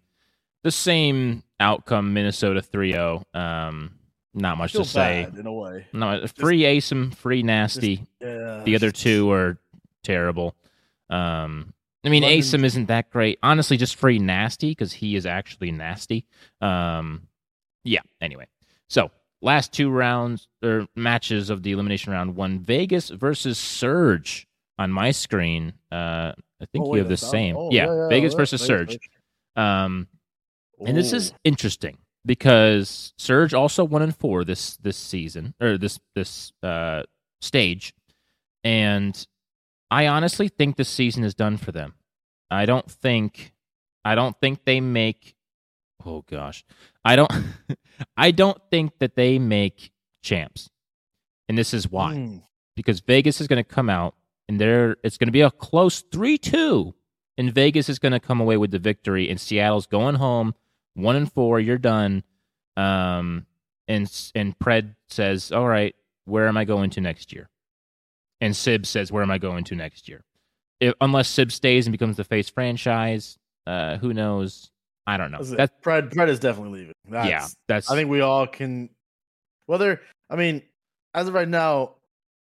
the 0.62 0.70
same 0.70 1.42
outcome 1.60 2.12
Minnesota 2.14 2.60
3-0. 2.62 3.22
Um, 3.34 3.92
not 4.34 4.58
much 4.58 4.72
to 4.72 4.84
say. 4.84 5.26
in 5.38 5.46
a 5.46 5.52
way. 5.52 5.86
No, 5.92 6.26
free 6.26 6.62
Asim, 6.62 7.14
free 7.14 7.42
nasty. 7.42 8.06
Yeah. 8.20 8.62
the 8.64 8.74
other 8.74 8.90
just- 8.90 9.02
two 9.02 9.30
are 9.30 9.58
terrible. 10.02 10.56
Um, 11.08 11.74
I 12.04 12.08
mean, 12.08 12.22
London- 12.22 12.40
Asim 12.40 12.64
isn't 12.64 12.86
that 12.86 13.10
great. 13.10 13.38
Honestly, 13.42 13.76
just 13.76 13.96
free 13.96 14.18
nasty 14.18 14.70
because 14.70 14.92
he 14.92 15.16
is 15.16 15.26
actually 15.26 15.70
nasty. 15.72 16.26
Um, 16.60 17.28
yeah. 17.84 18.00
Anyway, 18.20 18.46
so 18.88 19.10
last 19.42 19.72
two 19.72 19.90
rounds 19.90 20.48
or 20.62 20.86
matches 20.96 21.50
of 21.50 21.62
the 21.62 21.72
elimination 21.72 22.12
round 22.12 22.36
one: 22.36 22.60
Vegas 22.60 23.10
versus 23.10 23.58
Surge 23.58 24.46
on 24.78 24.90
my 24.92 25.10
screen. 25.10 25.74
Uh, 25.92 26.32
I 26.62 26.66
think 26.72 26.86
Oh, 26.86 26.94
you 26.94 27.00
have 27.00 27.08
the 27.08 27.16
same. 27.16 27.56
Oh, 27.56 27.70
yeah, 27.72 28.08
Vegas 28.08 28.32
yeah, 28.32 28.36
versus 28.38 28.60
Vegas, 28.62 28.66
Surge. 28.66 28.88
Vegas. 28.90 29.08
Um, 29.56 30.06
and 30.86 30.96
this 30.96 31.12
is 31.12 31.32
interesting 31.44 31.98
because 32.24 33.12
Surge 33.18 33.54
also 33.54 33.84
one 33.84 34.02
and 34.02 34.16
four 34.16 34.44
this 34.44 34.76
this 34.78 34.96
season 34.96 35.54
or 35.60 35.78
this 35.78 35.98
this 36.14 36.52
uh, 36.62 37.02
stage, 37.40 37.94
and 38.64 39.26
I 39.90 40.06
honestly 40.06 40.48
think 40.48 40.76
this 40.76 40.88
season 40.88 41.24
is 41.24 41.34
done 41.34 41.56
for 41.56 41.72
them. 41.72 41.94
I 42.50 42.66
don't 42.66 42.90
think 42.90 43.52
I 44.04 44.14
don't 44.14 44.36
think 44.40 44.64
they 44.64 44.80
make. 44.80 45.34
Oh 46.04 46.24
gosh, 46.28 46.64
I 47.04 47.16
don't. 47.16 47.30
I 48.16 48.30
don't 48.30 48.60
think 48.70 48.98
that 49.00 49.14
they 49.14 49.38
make 49.38 49.92
champs, 50.22 50.70
and 51.48 51.56
this 51.58 51.74
is 51.74 51.90
why 51.90 52.14
Mm. 52.14 52.42
because 52.76 53.00
Vegas 53.00 53.40
is 53.40 53.46
going 53.48 53.62
to 53.62 53.68
come 53.68 53.90
out 53.90 54.14
and 54.48 54.60
there 54.60 54.96
it's 55.04 55.16
going 55.18 55.28
to 55.28 55.32
be 55.32 55.42
a 55.42 55.50
close 55.50 56.02
3-2 56.02 56.92
and 57.38 57.52
Vegas 57.54 57.88
is 57.88 57.98
going 57.98 58.12
to 58.12 58.20
come 58.20 58.40
away 58.40 58.56
with 58.56 58.70
the 58.70 58.78
victory 58.78 59.28
and 59.30 59.38
Seattle's 59.40 59.86
going 59.86 60.16
home 60.16 60.54
1 60.94 61.16
and 61.16 61.32
4 61.32 61.60
you're 61.60 61.78
done 61.78 62.22
um 62.76 63.46
and 63.88 64.10
and 64.34 64.58
Pred 64.58 64.94
says 65.08 65.52
all 65.52 65.66
right 65.66 65.94
where 66.24 66.48
am 66.48 66.56
I 66.56 66.64
going 66.64 66.90
to 66.90 67.00
next 67.00 67.32
year 67.32 67.48
and 68.40 68.54
Sib 68.56 68.86
says 68.86 69.10
where 69.10 69.22
am 69.22 69.30
I 69.30 69.38
going 69.38 69.64
to 69.64 69.74
next 69.74 70.08
year 70.08 70.22
if, 70.80 70.94
unless 71.00 71.28
Sib 71.28 71.52
stays 71.52 71.86
and 71.86 71.92
becomes 71.92 72.16
the 72.16 72.24
face 72.24 72.48
franchise 72.48 73.36
uh 73.66 73.98
who 73.98 74.14
knows 74.14 74.70
I 75.06 75.16
don't 75.16 75.32
know 75.32 75.42
That's 75.42 75.72
Pred. 75.82 76.14
Fred 76.14 76.28
is 76.28 76.38
definitely 76.38 76.80
leaving. 76.80 76.94
That's, 77.08 77.28
yeah 77.28 77.46
that's 77.66 77.90
I 77.90 77.96
think 77.96 78.10
we 78.10 78.20
all 78.20 78.46
can. 78.46 78.90
Whether 79.66 80.00
I 80.28 80.36
mean, 80.36 80.62
as 81.14 81.26
of 81.26 81.34
right 81.34 81.48
now, 81.48 81.94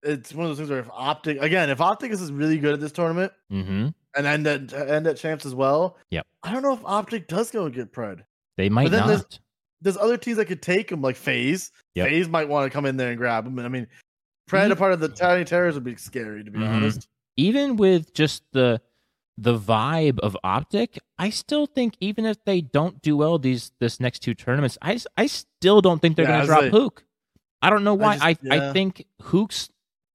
it's 0.03 0.35
one 0.35 0.45
of 0.45 0.51
those 0.51 0.59
things 0.59 0.69
where 0.69 0.81
if 0.81 0.91
Optic 0.93 1.41
again, 1.41 1.71
if 1.71 1.81
Optic 1.81 2.11
is 2.11 2.31
really 2.31 2.59
good 2.59 2.75
at 2.75 2.81
this 2.81 2.93
tournament 2.93 3.33
mhm 3.51 3.95
and 4.17 4.27
end 4.27 4.47
at 4.47 4.73
end 4.73 5.07
at 5.07 5.17
champs 5.17 5.47
as 5.47 5.55
well, 5.55 5.97
Yep. 6.11 6.27
I 6.43 6.53
don't 6.53 6.63
know 6.63 6.75
if 6.75 6.85
Optic 6.85 7.29
does 7.29 7.51
go 7.51 7.67
and 7.67 7.75
get 7.75 7.93
Pred. 7.93 8.23
they 8.57 8.69
might 8.69 8.91
then 8.91 9.07
there's- 9.07 9.23
not 9.23 9.39
There's 9.81 9.97
other 9.97 10.17
teams 10.17 10.37
that 10.37 10.45
could 10.47 10.63
take 10.63 10.93
him, 10.93 11.03
like 11.03 11.17
FaZe. 11.17 11.73
Yep. 11.97 12.09
FaZe 12.09 12.29
might 12.29 12.49
want 12.49 12.71
to 12.71 12.75
come 12.75 12.87
in 12.87 12.97
there 12.97 13.09
and 13.09 13.19
grab 13.19 13.45
him. 13.47 13.59
And 13.59 13.67
I 13.67 13.69
mean, 13.69 13.89
Pred, 14.49 14.71
a 14.71 14.77
part 14.77 14.93
of 14.93 15.01
the 15.01 15.09
Tiny 15.09 15.45
Terrors 15.45 15.75
would 15.75 15.83
be 15.85 15.97
scary 15.97 16.45
to 16.45 16.51
be 16.51 16.61
Mhm. 16.61 16.69
honest. 16.69 17.09
even 17.37 17.77
with 17.77 18.13
just 18.15 18.43
the 18.53 18.81
the 19.39 19.59
vibe 19.59 20.19
of 20.19 20.37
optic 20.45 20.99
i 21.19 21.31
still 21.31 21.65
think 21.65 21.97
even 22.01 22.27
if 22.27 22.37
they 22.45 22.61
don't 22.61 23.01
do 23.01 23.17
well 23.17 23.39
these 23.39 23.73
this 23.81 23.99
next 23.99 24.19
two 24.19 24.35
tournaments 24.35 24.77
I 24.83 24.99
I 25.17 25.27
still 25.27 25.81
don't 25.81 26.01
think 26.03 26.17
they're 26.17 26.27
Yeah, 26.27 26.33
going 26.33 26.41
to 26.43 26.47
drop 26.49 26.63
like- 26.65 26.71
hook 26.73 27.05
i 27.63 27.71
don't 27.71 27.83
know 27.83 27.95
why 27.95 28.17
just- 28.19 28.45
i 28.53 28.69
I, 28.69 28.73
think 28.75 29.07
hook's 29.23 29.71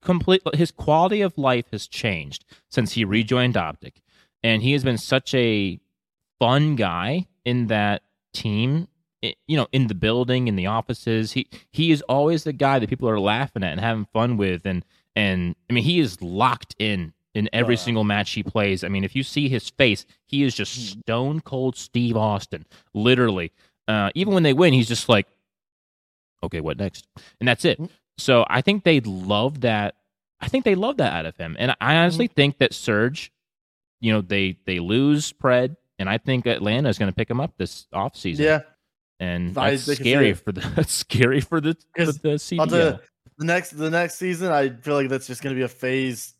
complete 0.08 0.42
his 0.56 0.72
quality 0.72 1.22
of 1.22 1.38
life 1.38 1.66
has 1.72 1.86
changed 1.88 2.46
since 2.70 2.94
he 2.94 3.04
rejoined 3.06 3.58
optic. 3.58 4.02
And 4.42 4.64
he 4.64 4.72
has 4.74 4.84
been 4.84 4.98
such 4.98 5.34
a 5.36 5.80
fun 6.40 6.76
guy 6.76 7.28
in 7.46 7.68
that 7.68 8.04
team 8.34 8.88
you 9.48 9.58
know 9.58 9.68
in 9.72 9.88
the 9.88 9.96
building 9.96 10.48
in 10.48 10.56
the 10.56 10.68
offices. 10.68 11.34
He 11.34 11.48
he 11.72 11.92
is 11.92 12.02
always 12.04 12.44
the 12.44 12.54
guy 12.54 12.80
that 12.80 12.90
people 12.90 13.10
are 13.10 13.20
laughing 13.20 13.64
at 13.64 13.72
and 13.74 13.82
having 13.82 14.08
fun 14.14 14.38
with. 14.38 14.66
And 14.66 14.86
and 15.16 15.56
i 15.70 15.74
mean 15.74 15.84
he 15.84 16.00
is 16.00 16.22
locked 16.22 16.76
in 16.80 17.14
in 17.34 17.50
every 17.54 17.76
single 17.78 18.04
match 18.04 18.32
he 18.32 18.44
plays. 18.44 18.84
I 18.84 18.88
mean 18.90 19.04
if 19.04 19.16
you 19.16 19.24
see 19.24 19.50
his 19.50 19.70
face 19.70 20.06
he 20.26 20.44
is 20.44 20.56
just 20.56 20.74
Hmm. 20.76 21.00
stone 21.02 21.42
cold 21.42 21.76
steve 21.76 22.16
austin 22.16 22.66
literally. 22.94 23.52
Uh 23.88 24.10
even 24.16 24.34
when 24.34 24.44
they 24.44 24.54
win 24.54 24.74
he's 24.74 24.88
just 24.88 25.10
like 25.10 25.28
okay 26.44 26.62
what 26.62 26.78
next? 26.78 27.08
And 27.40 27.48
that's 27.50 27.66
it. 27.66 27.78
Hmm. 27.80 27.86
So 28.18 28.46
i 28.50 28.62
think 28.62 28.84
they 28.84 29.00
love 29.02 29.62
that 29.62 29.96
i 30.42 30.48
think 30.48 30.66
they 30.66 30.76
love 30.76 30.98
that 30.98 31.14
out 31.14 31.26
of 31.26 31.38
him 31.38 31.56
and 31.60 31.76
i 31.82 31.96
honestly 31.98 32.28
think 32.28 32.58
that 32.60 32.74
surge 32.74 33.32
you 34.02 34.12
know 34.12 34.22
they 34.22 34.58
they 34.66 34.80
lose 34.80 35.32
pred 35.34 35.76
and 36.00 36.10
i 36.10 36.18
think 36.18 36.46
atlanta 36.46 36.90
is 36.90 36.98
going 36.98 37.12
to 37.12 37.16
pick 37.16 37.30
him 37.30 37.40
up 37.40 37.54
this 37.58 37.88
offseason 37.94 38.40
Yeah. 38.40 38.60
and 39.20 39.54
that's 39.56 39.84
scary 39.84 40.34
for 40.34 40.52
the 40.52 40.62
that's 40.76 40.94
scary 40.94 41.42
for 41.42 41.62
the 41.62 41.76
for 41.96 42.06
the 42.12 42.32
I'll 42.32 42.38
CDL. 42.38 42.70
tell 42.70 42.92
you, 42.94 43.00
the 43.40 43.46
next 43.46 43.72
the 43.72 43.90
next 43.92 44.16
season, 44.16 44.52
I 44.52 44.70
feel 44.70 44.96
like 44.96 45.10
that's 45.10 45.28
just 45.28 45.44
going 45.44 45.56
to 45.56 45.60
be 45.60 45.64
a 45.64 45.68
FaZe 45.68 46.34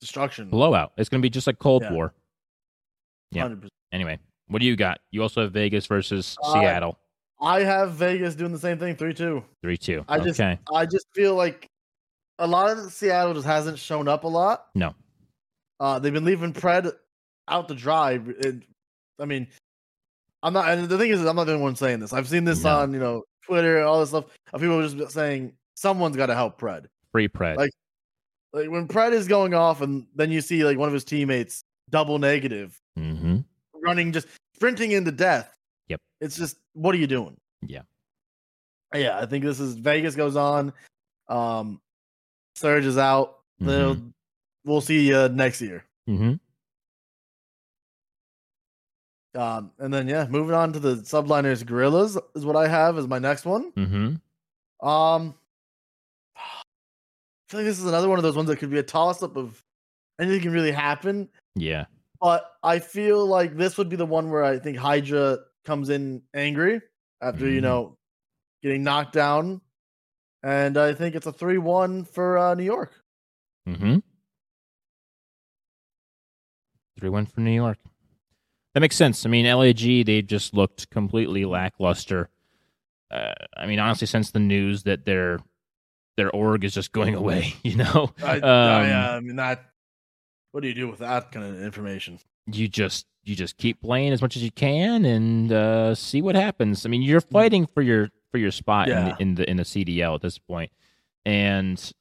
destruction. 0.00 0.48
blowout. 0.48 0.92
It's 0.96 1.08
going 1.08 1.20
to 1.20 1.22
be 1.24 1.30
just 1.30 1.46
like 1.46 1.58
Cold 1.60 1.82
Yeah. 1.82 1.92
War. 1.92 2.14
yeah. 3.30 3.46
100%. 3.48 3.68
Anyway, 3.92 4.18
what 4.48 4.58
do 4.60 4.66
you 4.66 4.74
got? 4.76 4.98
You 5.12 5.22
also 5.22 5.42
have 5.42 5.52
Vegas 5.52 5.86
versus 5.86 6.36
Uh, 6.42 6.52
Seattle, 6.54 6.98
I 7.44 7.62
have 7.62 7.92
Vegas 7.92 8.34
doing 8.34 8.52
the 8.52 8.58
same 8.58 8.78
thing, 8.78 8.96
three 8.96 9.14
two. 9.14 9.44
three 9.62 9.76
two. 9.76 10.04
I 10.08 10.18
just 10.18 10.40
Okay, 10.40 10.58
I 10.74 10.86
just 10.86 11.06
feel 11.14 11.34
like 11.34 11.66
a 12.38 12.46
lot 12.46 12.70
of 12.70 12.92
Seattle 12.92 13.34
just 13.34 13.46
hasn't 13.46 13.78
shown 13.78 14.08
up 14.08 14.24
a 14.24 14.28
lot. 14.28 14.66
No. 14.74 14.94
Uh, 15.78 15.98
they've 15.98 16.12
been 16.12 16.24
leaving 16.24 16.52
Pred 16.52 16.92
out 17.48 17.68
to 17.68 17.74
dry. 17.74 18.20
It, 18.26 18.62
I 19.20 19.24
mean, 19.26 19.46
I'm 20.42 20.52
not. 20.52 20.68
And 20.68 20.88
the 20.88 20.98
thing 20.98 21.10
is, 21.10 21.24
I'm 21.24 21.36
not 21.36 21.44
the 21.44 21.52
only 21.52 21.62
one 21.62 21.76
saying 21.76 22.00
this. 22.00 22.12
I've 22.12 22.28
seen 22.28 22.44
this 22.44 22.64
No. 22.64 22.78
on 22.78 22.92
you 22.92 23.00
know 23.00 23.24
Twitter 23.44 23.78
and 23.78 23.86
all 23.86 24.00
this 24.00 24.08
stuff 24.10 24.24
of 24.52 24.60
people 24.60 24.86
just 24.88 25.10
saying 25.14 25.52
someone's 25.76 26.16
got 26.16 26.26
to 26.26 26.34
help 26.34 26.58
Pred. 26.58 26.86
free 27.12 27.28
Pred. 27.28 27.56
like- 27.56 27.70
Like 28.52 28.70
when 28.70 28.86
Pred 28.88 29.12
is 29.12 29.26
going 29.28 29.52
off, 29.52 29.80
and 29.82 30.06
then 30.14 30.30
you 30.30 30.40
see 30.40 30.64
like 30.64 30.78
one 30.78 30.88
of 30.88 30.94
his 30.94 31.04
teammates 31.04 31.62
double 31.90 32.18
negative, 32.18 32.80
mm-hmm. 32.98 33.38
running 33.82 34.12
just 34.12 34.28
sprinting 34.54 34.92
into 34.92 35.10
death. 35.12 35.52
Yep. 35.88 36.00
It's 36.20 36.36
just 36.36 36.56
what 36.72 36.94
are 36.94 36.98
you 36.98 37.06
doing? 37.06 37.36
Yeah. 37.66 37.82
Yeah, 38.94 39.18
I 39.18 39.26
think 39.26 39.44
this 39.44 39.60
is 39.60 39.74
Vegas 39.74 40.14
goes 40.14 40.36
on. 40.36 40.72
Um 41.28 41.80
Surge 42.56 42.84
is 42.84 42.98
out. 42.98 43.38
They'll 43.60 43.96
we'll 44.64 44.80
see 44.80 45.12
uh 45.12 45.28
next 45.28 45.60
year. 45.60 45.84
Mm-hmm. 46.08 46.34
Um 49.40 49.72
and 49.78 49.92
then 49.92 50.08
yeah, 50.08 50.26
moving 50.28 50.54
on 50.54 50.72
to 50.72 50.78
the 50.78 50.96
subliners 50.96 51.66
Guerrillas 51.66 52.16
is 52.34 52.44
what 52.44 52.56
I 52.56 52.68
have 52.68 52.98
as 52.98 53.08
my 53.08 53.18
next 53.18 53.44
one. 53.44 53.72
Mm-hmm. 53.72 54.86
Um 54.86 55.34
I 56.36 57.50
feel 57.50 57.60
like 57.60 57.66
this 57.66 57.78
is 57.78 57.86
another 57.86 58.08
one 58.08 58.18
of 58.18 58.22
those 58.22 58.36
ones 58.36 58.48
that 58.48 58.56
could 58.56 58.70
be 58.70 58.78
a 58.78 58.82
toss 58.82 59.22
up 59.22 59.36
of 59.36 59.62
anything 60.20 60.40
can 60.40 60.52
really 60.52 60.72
happen. 60.72 61.28
Yeah. 61.54 61.84
But 62.20 62.52
I 62.62 62.78
feel 62.78 63.26
like 63.26 63.56
this 63.56 63.76
would 63.76 63.88
be 63.88 63.96
the 63.96 64.06
one 64.06 64.30
where 64.30 64.44
I 64.44 64.58
think 64.58 64.78
Hydra 64.78 65.40
comes 65.64 65.88
in 65.90 66.22
angry 66.34 66.80
after, 67.20 67.48
you 67.48 67.60
Mhm. 67.60 67.62
know, 67.62 67.98
getting 68.62 68.82
knocked 68.84 69.12
down. 69.12 69.60
And 70.42 70.76
I 70.76 70.92
think 70.94 71.14
it's 71.14 71.26
a 71.26 71.32
3 71.32 71.58
1 71.58 72.04
for 72.04 72.36
uh, 72.38 72.54
New 72.54 72.64
York. 72.64 72.92
Mm-hmm. 73.68 73.98
Three 76.98 77.08
one 77.08 77.26
for 77.26 77.40
New 77.40 77.50
York. 77.50 77.78
That 78.74 78.80
makes 78.80 78.96
sense. 78.96 79.24
I 79.26 79.28
mean, 79.28 79.46
LAG 79.46 80.04
they 80.06 80.22
just 80.22 80.54
looked 80.54 80.90
completely 80.90 81.44
lackluster. 81.44 82.28
Uh, 83.10 83.32
I 83.56 83.66
mean, 83.66 83.78
honestly, 83.78 84.06
since 84.06 84.30
the 84.30 84.38
news 84.40 84.82
that 84.84 85.04
their 85.04 85.38
their 86.16 86.30
org 86.30 86.64
is 86.64 86.74
just 86.74 86.92
going 86.92 87.14
away, 87.22 87.54
you 87.62 87.76
know, 87.76 88.12
I, 88.22 88.36
Um, 88.38 88.44
I, 88.44 88.92
uh, 88.92 89.16
I 89.16 89.20
mean, 89.20 89.36
that. 89.36 89.64
What 90.52 90.60
do 90.60 90.68
you 90.68 90.74
do 90.74 90.88
with 90.88 91.00
that 91.00 91.32
kind 91.32 91.44
of 91.46 91.60
information? 91.62 92.20
you 92.46 92.68
just 92.68 93.06
you 93.24 93.34
just 93.36 93.56
keep 93.56 93.80
playing 93.80 94.12
as 94.12 94.20
much 94.22 94.36
as 94.36 94.42
you 94.42 94.50
can 94.50 95.04
and 95.04 95.52
uh, 95.52 95.94
see 95.94 96.20
what 96.22 96.34
happens. 96.34 96.84
I 96.84 96.88
mean, 96.88 97.02
you're 97.02 97.20
fighting 97.20 97.66
for 97.66 97.82
your 97.82 98.10
for 98.30 98.38
your 98.38 98.50
spot 98.50 98.88
in, 98.88 98.94
Mm. 98.96 99.06
Yeah. 99.08 99.14
the, 99.16 99.22
in 99.22 99.34
the 99.36 99.50
in 99.50 99.56
the 99.58 99.62
CDL 99.62 100.14
at 100.16 100.20
this 100.22 100.38
point, 100.38 100.70
and 101.24 101.92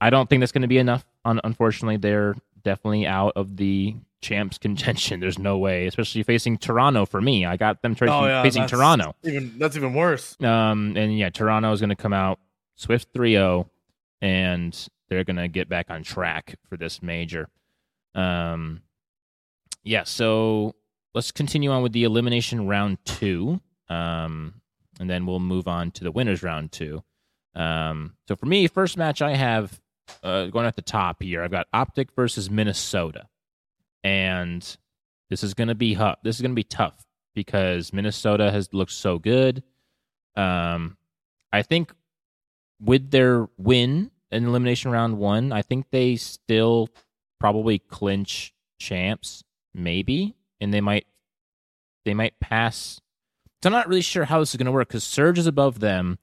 I 0.00 0.10
don't 0.10 0.28
think 0.28 0.40
that's 0.40 0.52
going 0.52 0.62
to 0.62 0.68
be 0.68 0.78
enough. 0.78 1.04
Un- 1.24 1.40
unfortunately, 1.44 1.96
they're 1.96 2.34
definitely 2.62 3.06
out 3.06 3.32
of 3.36 3.56
the 3.56 3.94
champs 4.22 4.58
contention. 4.66 5.20
There's 5.20 5.38
no 5.38 5.58
way, 5.58 5.86
especially 5.86 6.22
facing 6.22 6.58
Toronto. 6.58 7.06
For 7.06 7.20
me, 7.20 7.44
I 7.46 7.56
got 7.56 7.82
them 7.82 7.94
facing, 7.94 8.08
facing 8.42 8.62
Oh, 8.62 8.64
that's 8.64 8.70
Toronto. 8.72 9.14
Even 9.22 9.58
that's 9.58 9.76
even 9.76 9.94
worse. 9.94 10.36
Um, 10.42 10.96
and 10.96 11.16
yeah, 11.16 11.30
Toronto 11.30 11.72
is 11.72 11.80
going 11.80 11.90
to 11.90 11.96
come 11.96 12.12
out 12.12 12.38
swift 12.76 13.12
3-0, 13.14 13.68
and 14.20 14.88
they're 15.08 15.24
going 15.24 15.36
to 15.36 15.46
get 15.48 15.68
back 15.68 15.90
on 15.90 16.02
track 16.02 16.56
for 16.68 16.76
this 16.76 17.02
major. 17.02 17.48
Um, 18.14 18.82
yeah. 19.84 20.04
So 20.04 20.74
let's 21.14 21.30
continue 21.30 21.70
on 21.70 21.82
with 21.82 21.92
the 21.92 22.04
elimination 22.04 22.66
round 22.66 22.98
two. 23.04 23.60
Um, 23.88 24.60
and 25.00 25.08
then 25.10 25.26
we'll 25.26 25.40
move 25.40 25.68
on 25.68 25.90
to 25.92 26.04
the 26.04 26.10
winners 26.10 26.42
round 26.42 26.72
two. 26.72 27.02
Um, 27.54 28.14
so 28.26 28.36
for 28.36 28.46
me, 28.46 28.66
first 28.66 28.96
match 28.96 29.22
I 29.22 29.34
have 29.34 29.80
uh, 30.22 30.46
going 30.46 30.66
at 30.66 30.76
the 30.76 30.82
top 30.82 31.22
here, 31.22 31.42
I've 31.42 31.50
got 31.50 31.66
Optic 31.72 32.12
versus 32.14 32.50
Minnesota, 32.50 33.26
and 34.02 34.76
this 35.30 35.42
is 35.42 35.54
going 35.54 35.68
to 35.68 35.74
be 35.74 35.94
hu- 35.94 36.14
This 36.22 36.36
is 36.36 36.42
going 36.42 36.50
to 36.50 36.56
be 36.56 36.64
tough 36.64 37.06
because 37.34 37.92
Minnesota 37.92 38.50
has 38.50 38.72
looked 38.72 38.92
so 38.92 39.18
good. 39.18 39.62
Um, 40.36 40.96
I 41.52 41.62
think 41.62 41.92
with 42.80 43.10
their 43.10 43.48
win 43.56 44.10
in 44.30 44.46
elimination 44.46 44.90
round 44.90 45.18
one, 45.18 45.52
I 45.52 45.62
think 45.62 45.86
they 45.90 46.16
still 46.16 46.88
probably 47.38 47.78
clinch 47.78 48.52
champs, 48.78 49.44
maybe, 49.74 50.36
and 50.60 50.72
they 50.72 50.80
might 50.80 51.06
they 52.04 52.14
might 52.14 52.38
pass. 52.40 53.00
So 53.62 53.68
I'm 53.68 53.72
not 53.72 53.88
really 53.88 54.02
sure 54.02 54.24
how 54.24 54.40
this 54.40 54.50
is 54.50 54.56
going 54.56 54.66
to 54.66 54.72
work 54.72 54.88
because 54.88 55.04
Surge 55.04 55.38
is 55.38 55.46
above 55.46 55.80
them, 55.80 56.18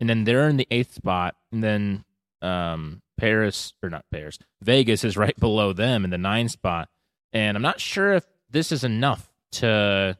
and 0.00 0.08
then 0.08 0.24
they're 0.24 0.48
in 0.48 0.56
the 0.56 0.66
eighth 0.70 0.94
spot, 0.94 1.36
and 1.52 1.62
then 1.62 2.04
um, 2.40 3.02
Paris 3.16 3.72
or 3.82 3.88
not 3.88 4.04
Paris, 4.10 4.38
Vegas 4.62 5.04
is 5.04 5.16
right 5.16 5.36
below 5.40 5.72
them 5.72 6.04
in 6.04 6.10
the 6.10 6.18
nine 6.18 6.48
spot, 6.48 6.88
and 7.32 7.56
I'm 7.56 7.62
not 7.62 7.80
sure 7.80 8.14
if 8.14 8.24
this 8.50 8.72
is 8.72 8.84
enough 8.84 9.30
to 9.52 10.16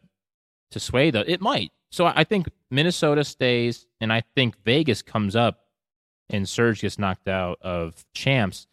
to 0.71 0.81
sway 0.81 1.11
though. 1.11 1.25
It 1.27 1.41
might. 1.41 1.73
So 1.91 2.07
I 2.07 2.25
think 2.25 2.49
Minnesota 2.71 3.23
stays, 3.23 3.87
and 4.01 4.11
I 4.13 4.23
think 4.35 4.57
Vegas 4.65 5.03
comes 5.03 5.37
up, 5.37 5.67
and 6.31 6.49
Surge 6.49 6.81
gets 6.81 6.99
knocked 6.99 7.29
out 7.29 7.59
of 7.61 8.05
champs. 8.15 8.67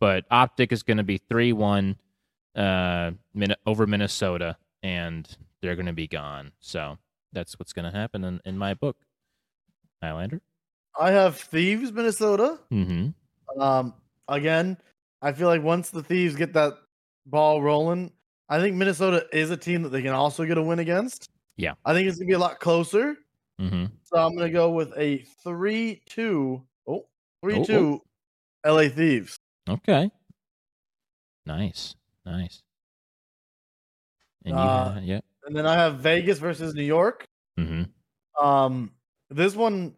But 0.00 0.24
Optic 0.30 0.72
is 0.72 0.82
going 0.82 0.96
to 0.96 1.02
be 1.02 1.18
three 1.18 1.52
one 1.52 1.96
uh, 2.56 3.12
over 3.66 3.86
Minnesota, 3.86 4.56
and 4.82 5.36
they're 5.60 5.76
going 5.76 5.86
to 5.86 5.92
be 5.92 6.08
gone. 6.08 6.52
So 6.60 6.98
that's 7.32 7.58
what's 7.58 7.72
going 7.72 7.90
to 7.90 7.96
happen 7.96 8.24
in, 8.24 8.40
in 8.44 8.58
my 8.58 8.74
book. 8.74 8.96
Hylander. 10.02 10.40
I 10.98 11.12
have 11.12 11.36
Thieves, 11.36 11.92
Minnesota. 11.92 12.58
Mm-hmm. 12.70 13.60
Um, 13.60 13.94
again, 14.28 14.76
I 15.22 15.32
feel 15.32 15.48
like 15.48 15.62
once 15.62 15.90
the 15.90 16.02
Thieves 16.02 16.36
get 16.36 16.52
that 16.54 16.74
ball 17.26 17.62
rolling, 17.62 18.12
I 18.48 18.60
think 18.60 18.76
Minnesota 18.76 19.26
is 19.32 19.50
a 19.50 19.56
team 19.56 19.82
that 19.82 19.90
they 19.90 20.02
can 20.02 20.12
also 20.12 20.44
get 20.44 20.58
a 20.58 20.62
win 20.62 20.80
against. 20.80 21.30
Yeah. 21.56 21.74
I 21.84 21.94
think 21.94 22.08
it's 22.08 22.18
going 22.18 22.26
to 22.26 22.30
be 22.30 22.34
a 22.34 22.38
lot 22.38 22.60
closer. 22.60 23.16
Mm-hmm. 23.60 23.86
So 24.02 24.16
I'm 24.16 24.34
going 24.34 24.48
to 24.48 24.52
go 24.52 24.70
with 24.70 24.92
a 24.96 25.18
3 25.42 26.02
2. 26.06 26.62
Oh, 26.88 27.06
3 27.42 27.64
2 27.64 28.00
LA 28.66 28.88
Thieves. 28.88 29.38
Okay. 29.68 30.10
Nice. 31.46 31.94
Nice. 32.24 32.62
And 34.44 34.54
Uh, 34.54 35.00
yeah. 35.02 35.20
And 35.44 35.56
then 35.56 35.66
I 35.66 35.74
have 35.74 35.96
Vegas 35.96 36.38
versus 36.38 36.74
New 36.74 36.84
York. 36.84 37.26
Mm-hmm. 37.58 38.44
Um, 38.44 38.92
this 39.30 39.54
one, 39.54 39.96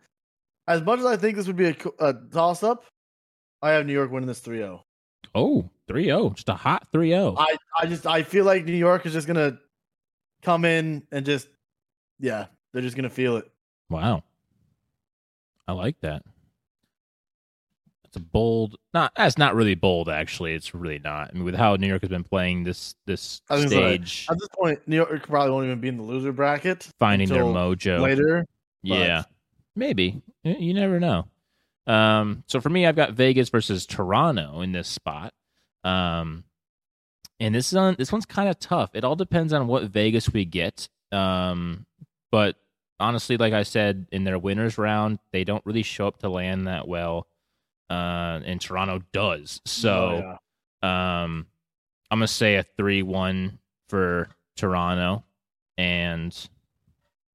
as 0.66 0.82
much 0.82 1.00
as 1.00 1.06
I 1.06 1.16
think 1.16 1.36
this 1.36 1.46
would 1.46 1.56
be 1.56 1.68
a, 1.68 1.76
a 2.00 2.14
toss 2.32 2.62
up, 2.62 2.84
I 3.62 3.70
have 3.72 3.86
New 3.86 3.92
York 3.92 4.10
winning 4.10 4.26
this 4.26 4.40
3 4.40 4.58
0. 4.58 4.84
Oh, 5.34 5.68
3-0. 5.88 6.34
Just 6.34 6.48
a 6.48 6.54
hot 6.54 6.86
oh. 6.94 6.98
3-0. 6.98 7.36
I, 7.38 7.56
I 7.80 7.86
just 7.86 8.06
I 8.06 8.22
feel 8.22 8.44
like 8.44 8.64
New 8.64 8.72
York 8.72 9.04
is 9.06 9.12
just 9.12 9.26
gonna 9.26 9.58
come 10.42 10.64
in 10.64 11.06
and 11.10 11.26
just 11.26 11.48
yeah, 12.20 12.46
they're 12.72 12.82
just 12.82 12.96
gonna 12.96 13.10
feel 13.10 13.36
it. 13.36 13.50
Wow. 13.90 14.22
I 15.66 15.72
like 15.72 15.98
that. 16.00 16.22
It's 18.14 18.20
a 18.20 18.24
bold 18.24 18.76
not 18.92 19.10
that's 19.16 19.36
not 19.38 19.56
really 19.56 19.74
bold 19.74 20.08
actually. 20.08 20.54
It's 20.54 20.72
really 20.72 21.00
not. 21.00 21.30
I 21.30 21.32
mean 21.34 21.42
with 21.42 21.56
how 21.56 21.74
New 21.74 21.88
York 21.88 22.02
has 22.02 22.10
been 22.10 22.22
playing 22.22 22.62
this 22.62 22.94
this 23.06 23.42
stage 23.66 24.28
At 24.30 24.38
this 24.38 24.48
point, 24.56 24.78
New 24.86 24.94
York 24.94 25.26
probably 25.26 25.50
won't 25.50 25.66
even 25.66 25.80
be 25.80 25.88
in 25.88 25.96
the 25.96 26.04
loser 26.04 26.30
bracket 26.30 26.88
finding 27.00 27.28
their 27.28 27.42
mojo. 27.42 28.00
later. 28.00 28.46
Yeah. 28.82 29.24
Maybe. 29.74 30.22
You 30.44 30.74
never 30.74 31.00
know. 31.00 31.26
Um, 31.88 32.44
so 32.46 32.60
for 32.60 32.68
me, 32.68 32.86
I've 32.86 32.94
got 32.94 33.14
Vegas 33.14 33.48
versus 33.48 33.84
Toronto 33.84 34.60
in 34.60 34.70
this 34.70 34.86
spot. 34.86 35.34
Um, 35.82 36.44
and 37.40 37.52
this 37.52 37.72
is 37.72 37.76
on 37.76 37.96
this 37.98 38.12
one's 38.12 38.26
kind 38.26 38.48
of 38.48 38.60
tough. 38.60 38.90
It 38.94 39.02
all 39.02 39.16
depends 39.16 39.52
on 39.52 39.66
what 39.66 39.82
Vegas 39.84 40.32
we 40.32 40.44
get. 40.44 40.88
Um, 41.10 41.84
but 42.30 42.54
honestly, 43.00 43.36
like 43.36 43.54
I 43.54 43.64
said, 43.64 44.06
in 44.12 44.22
their 44.22 44.38
winners 44.38 44.78
round, 44.78 45.18
they 45.32 45.42
don't 45.42 45.66
really 45.66 45.82
show 45.82 46.06
up 46.06 46.18
to 46.20 46.28
land 46.28 46.68
that 46.68 46.86
well. 46.86 47.26
Uh, 47.90 48.40
and 48.44 48.60
Toronto 48.60 49.02
does. 49.12 49.60
So 49.64 49.92
Oh, 49.92 50.38
yeah. 50.82 51.22
um, 51.24 51.46
I'm 52.10 52.18
gonna 52.18 52.28
say 52.28 52.56
a 52.56 52.62
three-one 52.62 53.58
for 53.88 54.28
Toronto, 54.56 55.24
and 55.76 56.34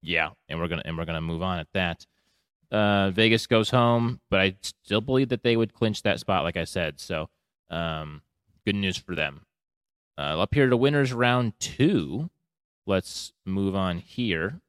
yeah, 0.01 0.29
and 0.47 0.59
we're 0.59 0.67
gonna 0.67 0.81
and 0.85 0.97
we're 0.97 1.05
gonna 1.05 1.21
move 1.21 1.43
on 1.43 1.59
at 1.59 1.67
that. 1.73 2.05
Uh, 2.71 3.09
Vegas 3.12 3.47
goes 3.47 3.69
home, 3.69 4.19
but 4.29 4.39
I 4.39 4.55
still 4.62 5.01
believe 5.01 5.29
that 5.29 5.43
they 5.43 5.57
would 5.57 5.73
clinch 5.73 6.03
that 6.03 6.19
spot, 6.19 6.43
like 6.43 6.55
I 6.57 6.63
said. 6.65 6.99
So, 6.99 7.29
um, 7.69 8.21
good 8.65 8.75
news 8.75 8.95
for 8.97 9.15
them. 9.15 9.41
Uh, 10.17 10.39
up 10.41 10.53
here 10.53 10.69
to 10.69 10.77
winners 10.77 11.12
round 11.13 11.59
two. 11.59 12.29
Let's 12.85 13.33
move 13.45 13.75
on 13.75 13.97
here, 13.99 14.59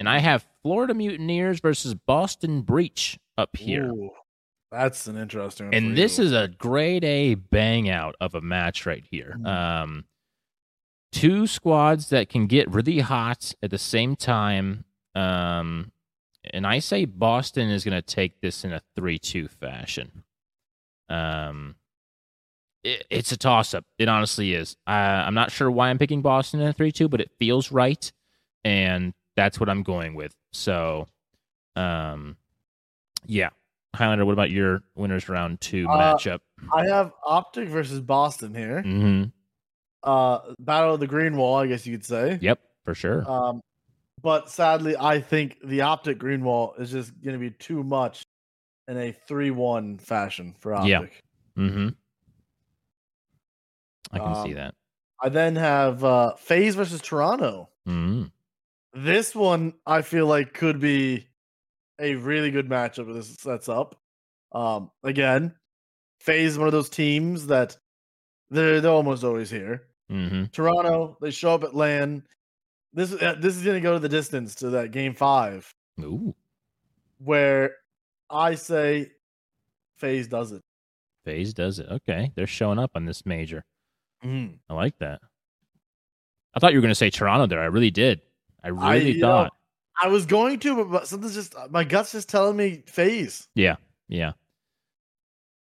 and 0.00 0.08
I 0.08 0.18
have 0.18 0.46
Florida 0.62 0.94
Mutineers 0.94 1.60
versus 1.60 1.94
Boston 1.94 2.62
Breach 2.62 3.18
up 3.38 3.56
here. 3.56 3.90
Ooh, 3.90 4.10
that's 4.74 5.06
an 5.06 5.16
interesting. 5.16 5.74
And 5.74 5.96
this 5.96 6.18
is 6.18 6.32
a 6.32 6.48
grade 6.48 7.04
A 7.04 7.34
bang 7.34 7.88
out 7.88 8.16
of 8.20 8.34
a 8.34 8.40
match 8.40 8.86
right 8.86 9.04
here. 9.10 9.36
Mhm. 9.38 9.46
Um, 9.46 10.04
two 11.12 11.46
squads 11.46 12.08
that 12.10 12.28
can 12.28 12.46
get 12.46 12.68
really 12.70 12.98
hot 12.98 13.54
at 13.62 13.70
the 13.70 13.78
same 13.78 14.16
time. 14.16 14.84
Um, 15.14 15.92
and 16.52 16.66
I 16.66 16.80
say 16.80 17.04
Boston 17.04 17.70
is 17.70 17.84
going 17.84 17.94
to 17.94 18.02
take 18.02 18.40
this 18.40 18.64
in 18.64 18.72
a 18.72 18.82
3 18.96 19.18
2 19.18 19.48
fashion. 19.48 20.24
Um, 21.08 21.76
it, 22.82 23.06
it's 23.10 23.32
a 23.32 23.36
toss 23.36 23.74
up. 23.74 23.84
It 23.98 24.08
honestly 24.08 24.54
is. 24.54 24.76
Uh, 24.86 24.90
I'm 24.90 25.34
not 25.34 25.52
sure 25.52 25.70
why 25.70 25.88
I'm 25.88 25.98
picking 25.98 26.20
Boston 26.20 26.60
in 26.60 26.66
a 26.68 26.72
3 26.72 26.92
2, 26.92 27.08
but 27.08 27.20
it 27.20 27.30
feels 27.38 27.70
right. 27.72 28.12
And 28.64 29.14
that's 29.36 29.60
what 29.60 29.68
I'm 29.68 29.82
going 29.82 30.14
with. 30.14 30.34
So, 30.52 31.06
um, 31.76 32.36
yeah. 33.26 33.50
Hylander, 33.94 34.26
what 34.26 34.32
about 34.32 34.50
your 34.50 34.82
winners 34.94 35.28
round 35.28 35.60
two 35.60 35.86
Uh, 35.88 36.14
matchup? 36.14 36.40
I 36.72 36.86
have 36.86 37.12
Optic 37.24 37.68
versus 37.68 38.00
Boston 38.00 38.54
here. 38.54 38.82
hmm 38.82 39.24
Uh, 40.02 40.54
Battle 40.58 40.94
of 40.94 41.00
the 41.00 41.06
Green 41.06 41.36
Wall, 41.36 41.56
I 41.56 41.66
guess 41.66 41.86
you 41.86 41.96
could 41.96 42.04
say. 42.04 42.38
Yep, 42.40 42.60
for 42.84 42.94
sure. 42.94 43.28
Um, 43.30 43.60
but 44.20 44.50
sadly, 44.50 44.96
I 44.98 45.20
think 45.20 45.58
the 45.64 45.82
Optic 45.82 46.18
Green 46.18 46.44
Wall 46.44 46.74
is 46.78 46.90
just 46.90 47.12
going 47.22 47.34
to 47.34 47.40
be 47.40 47.50
too 47.50 47.82
much 47.82 48.22
in 48.88 48.98
a 48.98 49.12
three-one 49.12 49.98
fashion 49.98 50.54
for 50.58 50.74
Optic. 50.74 50.90
Yeah. 51.56 51.68
hmm 51.68 51.88
I 54.12 54.18
can 54.18 54.34
see 54.34 54.50
um, 54.50 54.54
that. 54.54 54.74
I 55.22 55.28
then 55.30 55.56
have 55.56 56.04
uh, 56.04 56.34
FaZe 56.34 56.74
versus 56.74 57.00
Toronto. 57.00 57.68
hmm 57.86 58.24
This 58.92 59.34
one 59.34 59.74
I 59.86 60.02
feel 60.02 60.26
like 60.26 60.52
could 60.52 60.80
be 60.80 61.28
a 62.00 62.14
really 62.16 62.50
good 62.50 62.68
matchup 62.68 63.12
this 63.14 63.34
sets 63.38 63.68
up. 63.68 63.96
Um, 64.52 64.90
again, 65.02 65.54
FaZe 66.20 66.52
is 66.52 66.58
one 66.58 66.68
of 66.68 66.72
those 66.72 66.88
teams 66.88 67.46
that 67.48 67.76
they're 68.50 68.80
they're 68.80 68.90
almost 68.90 69.24
always 69.24 69.50
here. 69.50 69.84
hmm 70.08 70.44
Toronto, 70.52 71.16
they 71.20 71.30
show 71.30 71.54
up 71.54 71.64
at 71.64 71.74
LAN. 71.74 72.24
This 72.92 73.12
uh, 73.12 73.34
this 73.40 73.56
is 73.56 73.62
going 73.64 73.74
to 73.76 73.80
go 73.80 73.94
to 73.94 73.98
the 73.98 74.08
distance 74.08 74.54
to 74.56 74.70
that 74.70 74.92
game 74.92 75.14
five 75.14 75.72
Ooh, 76.00 76.34
where 77.18 77.76
I 78.30 78.54
say 78.54 79.10
FaZe 79.96 80.28
does 80.28 80.52
it. 80.52 80.62
FaZe 81.24 81.54
does 81.54 81.78
it. 81.80 81.86
Okay, 81.90 82.30
they're 82.36 82.46
showing 82.46 82.78
up 82.78 82.92
on 82.94 83.04
this 83.06 83.24
major. 83.26 83.64
Mhm. 84.24 84.58
I 84.70 84.74
like 84.74 84.98
that. 84.98 85.20
I 86.54 86.60
thought 86.60 86.72
you 86.72 86.78
were 86.78 86.82
going 86.82 86.90
to 86.92 86.94
say 86.94 87.10
Toronto 87.10 87.46
there. 87.46 87.60
I 87.60 87.66
really 87.66 87.90
did. 87.90 88.20
I 88.62 88.68
I- 88.68 88.94
really 88.94 89.14
know, 89.14 89.26
thought. 89.26 89.52
I 90.00 90.08
was 90.08 90.26
going 90.26 90.58
to, 90.60 90.84
but, 90.84 91.06
something's 91.06 91.34
just 91.34 91.54
my 91.70 91.84
gut's 91.84 92.12
just 92.12 92.28
telling 92.28 92.56
me 92.56 92.82
FaZe. 92.86 93.48
Yeah. 93.54 93.76
Yeah. 94.08 94.32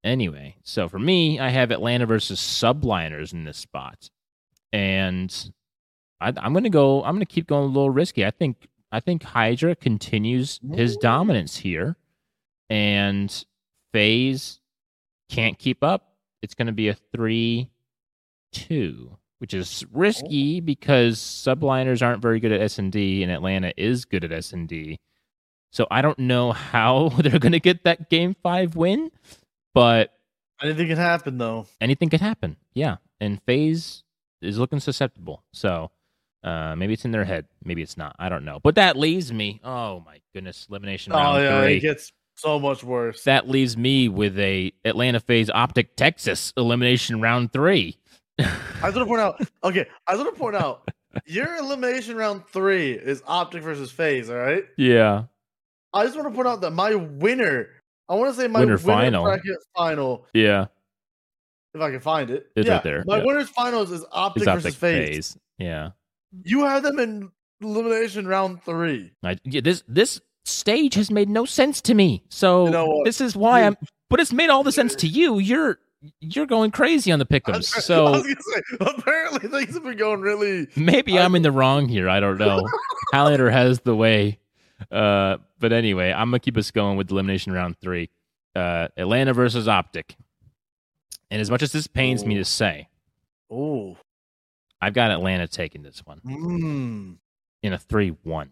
Anyway, 0.04 0.56
so 0.64 0.88
for 0.90 0.98
me, 1.00 1.40
I 1.40 1.50
have 1.50 1.70
Atlanta 1.72 2.06
versus 2.08 2.40
Subliners 2.40 3.34
in 3.34 3.44
this 3.44 3.58
spot, 3.58 4.10
and 4.74 5.52
I, 6.20 6.34
I'm 6.38 6.54
going 6.54 6.64
to 6.64 6.72
go. 6.72 7.04
I'm 7.04 7.14
going 7.14 7.26
to 7.26 7.32
keep 7.32 7.46
going 7.46 7.66
a 7.66 7.68
little 7.68 7.92
risky. 7.92 8.26
I 8.26 8.32
think. 8.32 8.68
I 8.94 9.00
think 9.00 9.24
Hydra 9.24 9.76
continues 9.76 10.60
his 10.74 10.98
dominance 10.98 11.56
here, 11.56 11.96
and 12.70 13.46
FaZe 13.94 14.60
can't 15.30 15.58
keep 15.58 15.82
up. 15.82 16.16
It's 16.42 16.56
going 16.56 16.68
to 16.68 16.74
be 16.74 16.90
a 16.90 16.94
three-two, 17.16 17.70
which 19.42 19.54
is 19.56 19.84
risky 19.92 20.60
because 20.60 21.18
Subliners 21.20 22.02
aren't 22.06 22.22
very 22.22 22.40
good 22.40 22.52
at 22.52 22.62
S 22.62 22.78
and 22.80 22.92
D, 22.92 23.24
and 23.24 23.32
Atlanta 23.32 23.74
is 23.76 24.06
good 24.06 24.24
at 24.24 24.32
S 24.32 24.54
and 24.54 24.68
D. 24.68 25.00
So 25.72 25.88
I 25.90 26.02
don't 26.02 26.20
know 26.20 26.52
how 26.52 27.10
they're 27.18 27.40
going 27.40 27.52
to 27.54 27.60
get 27.60 27.84
that 27.86 28.10
game 28.10 28.36
five 28.44 28.76
win, 28.76 29.10
but 29.74 30.14
Anything 30.62 30.88
can 30.90 30.98
happen 30.98 31.40
though. 31.40 31.66
anything 31.82 32.10
could 32.10 32.22
happen. 32.22 32.56
Yeah. 32.76 32.98
And 33.20 33.42
FaZe 33.48 34.04
is 34.44 34.60
looking 34.60 34.80
susceptible. 34.80 35.44
So 35.54 35.90
uh, 36.44 36.76
maybe 36.76 36.94
it's 36.94 37.04
in 37.06 37.10
their 37.12 37.26
head. 37.26 37.48
Maybe 37.64 37.82
it's 37.82 37.98
not. 37.98 38.16
I 38.20 38.30
don't 38.30 38.46
know. 38.46 38.60
But 38.62 38.76
that 38.76 38.96
leaves 38.96 39.34
me. 39.34 39.60
Oh, 39.64 40.02
my 40.06 40.20
goodness. 40.36 40.68
Elimination 40.70 41.14
Oh 41.14 41.18
round 41.18 41.44
yeah, 41.44 41.62
three. 41.64 41.78
it 41.78 41.80
gets 41.80 42.12
so 42.36 42.60
much 42.60 42.84
worse. 42.84 43.24
that 43.24 43.50
leaves 43.50 43.76
me 43.76 44.08
with 44.08 44.38
a 44.40 44.72
Atlanta 44.86 45.20
FaZe 45.20 45.50
Optic 45.50 45.96
Texas 45.96 46.54
elimination 46.58 47.22
round 47.22 47.52
three. 47.54 47.98
I 48.84 48.92
just 48.92 48.96
want 48.96 48.96
to 48.96 49.06
point 49.06 49.22
out. 49.22 49.42
Okay, 49.64 49.86
I 50.08 50.14
just 50.14 50.24
want 50.24 50.36
to 50.36 50.40
point 50.40 50.56
out 50.56 50.90
your 51.26 51.56
elimination 51.58 52.16
round 52.16 52.46
three 52.48 52.92
is 52.94 53.22
Optic 53.28 53.64
versus 53.64 53.92
FaZe. 53.92 54.30
All 54.30 54.36
right. 54.38 54.66
yeah. 54.78 55.24
I 55.94 56.06
just 56.06 56.16
want 56.16 56.30
to 56.30 56.34
point 56.36 56.48
out 56.48 56.62
that 56.62 56.72
my 56.72 56.96
winner. 56.96 57.68
I 58.08 58.16
want 58.16 58.34
to 58.34 58.40
say 58.42 58.48
my 58.48 58.60
Winner 58.62 58.74
winner, 58.78 58.78
final. 58.78 59.24
bracket 59.26 59.58
final. 59.76 60.26
Yeah. 60.34 60.66
If 61.74 61.82
I 61.82 61.92
can 61.92 62.00
find 62.02 62.30
it, 62.30 62.48
It's 62.56 62.68
yeah, 62.68 62.74
right 62.76 62.84
there, 62.84 63.04
My 63.06 63.18
yeah. 63.18 63.24
winner's 63.26 63.50
finals 63.50 63.92
is 63.92 64.04
Optic 64.12 64.44
It's 64.44 64.52
versus 64.52 64.76
FaZe. 64.76 65.10
FaZe. 65.34 65.38
Yeah. 65.58 65.90
You 66.44 66.62
have 66.66 66.84
them 66.84 67.00
in 67.00 67.30
elimination 67.62 68.28
round 68.28 68.62
three. 68.64 69.12
I, 69.24 69.38
yeah, 69.44 69.62
this 69.62 69.84
this 69.88 70.20
stage 70.46 70.96
has 70.96 71.12
made 71.12 71.30
no 71.30 71.46
sense 71.46 71.80
to 71.82 71.94
me. 71.94 72.24
So 72.30 72.66
You 72.66 72.72
know 72.72 73.02
this 73.06 73.22
is 73.22 73.36
why 73.36 73.60
You- 73.62 73.66
I'm. 73.68 73.78
But 74.10 74.20
it's 74.20 74.34
made 74.34 74.50
all 74.50 74.64
the 74.64 74.74
sense 74.74 74.94
to 74.96 75.08
you. 75.08 75.40
You're 75.40 75.80
you're 76.20 76.46
going 76.48 76.72
crazy 76.72 77.12
on 77.12 77.20
the 77.20 77.26
pickums. 77.26 77.74
So 77.82 78.22
say, 78.24 78.62
apparently 78.80 79.48
things 79.50 79.74
have 79.76 79.84
been 79.84 79.98
going 79.98 80.22
really. 80.22 80.68
maybe 80.76 81.18
I- 81.20 81.24
I'm 81.26 81.36
in 81.36 81.42
the 81.44 81.52
wrong 81.60 81.88
here. 81.88 82.10
I 82.10 82.20
don't 82.20 82.38
know. 82.38 82.68
Hylander 83.14 83.52
has 83.52 83.80
the 83.82 83.96
way. 83.96 84.40
Uh, 84.92 85.38
but 85.60 85.72
anyway, 85.74 86.12
I'm 86.12 86.30
gonna 86.30 86.40
keep 86.40 86.58
us 86.58 86.72
going 86.72 86.98
with 86.98 87.12
elimination 87.12 87.54
round 87.54 87.78
three. 87.80 88.10
Uh, 88.56 88.88
Atlanta 88.98 89.34
versus 89.34 89.68
Optic. 89.68 90.16
And 91.30 91.40
as 91.40 91.50
much 91.52 91.62
as 91.62 91.72
this 91.72 91.88
pains 91.88 92.26
me 92.26 92.36
to 92.36 92.46
say, 92.46 92.90
Oh, 93.50 93.96
I've 94.82 94.94
got 94.94 95.12
Atlanta 95.12 95.48
taking 95.48 95.84
this 95.84 96.06
one 96.06 96.20
mm. 96.26 97.18
in 97.64 97.74
a 97.74 97.78
three-one. 97.78 98.52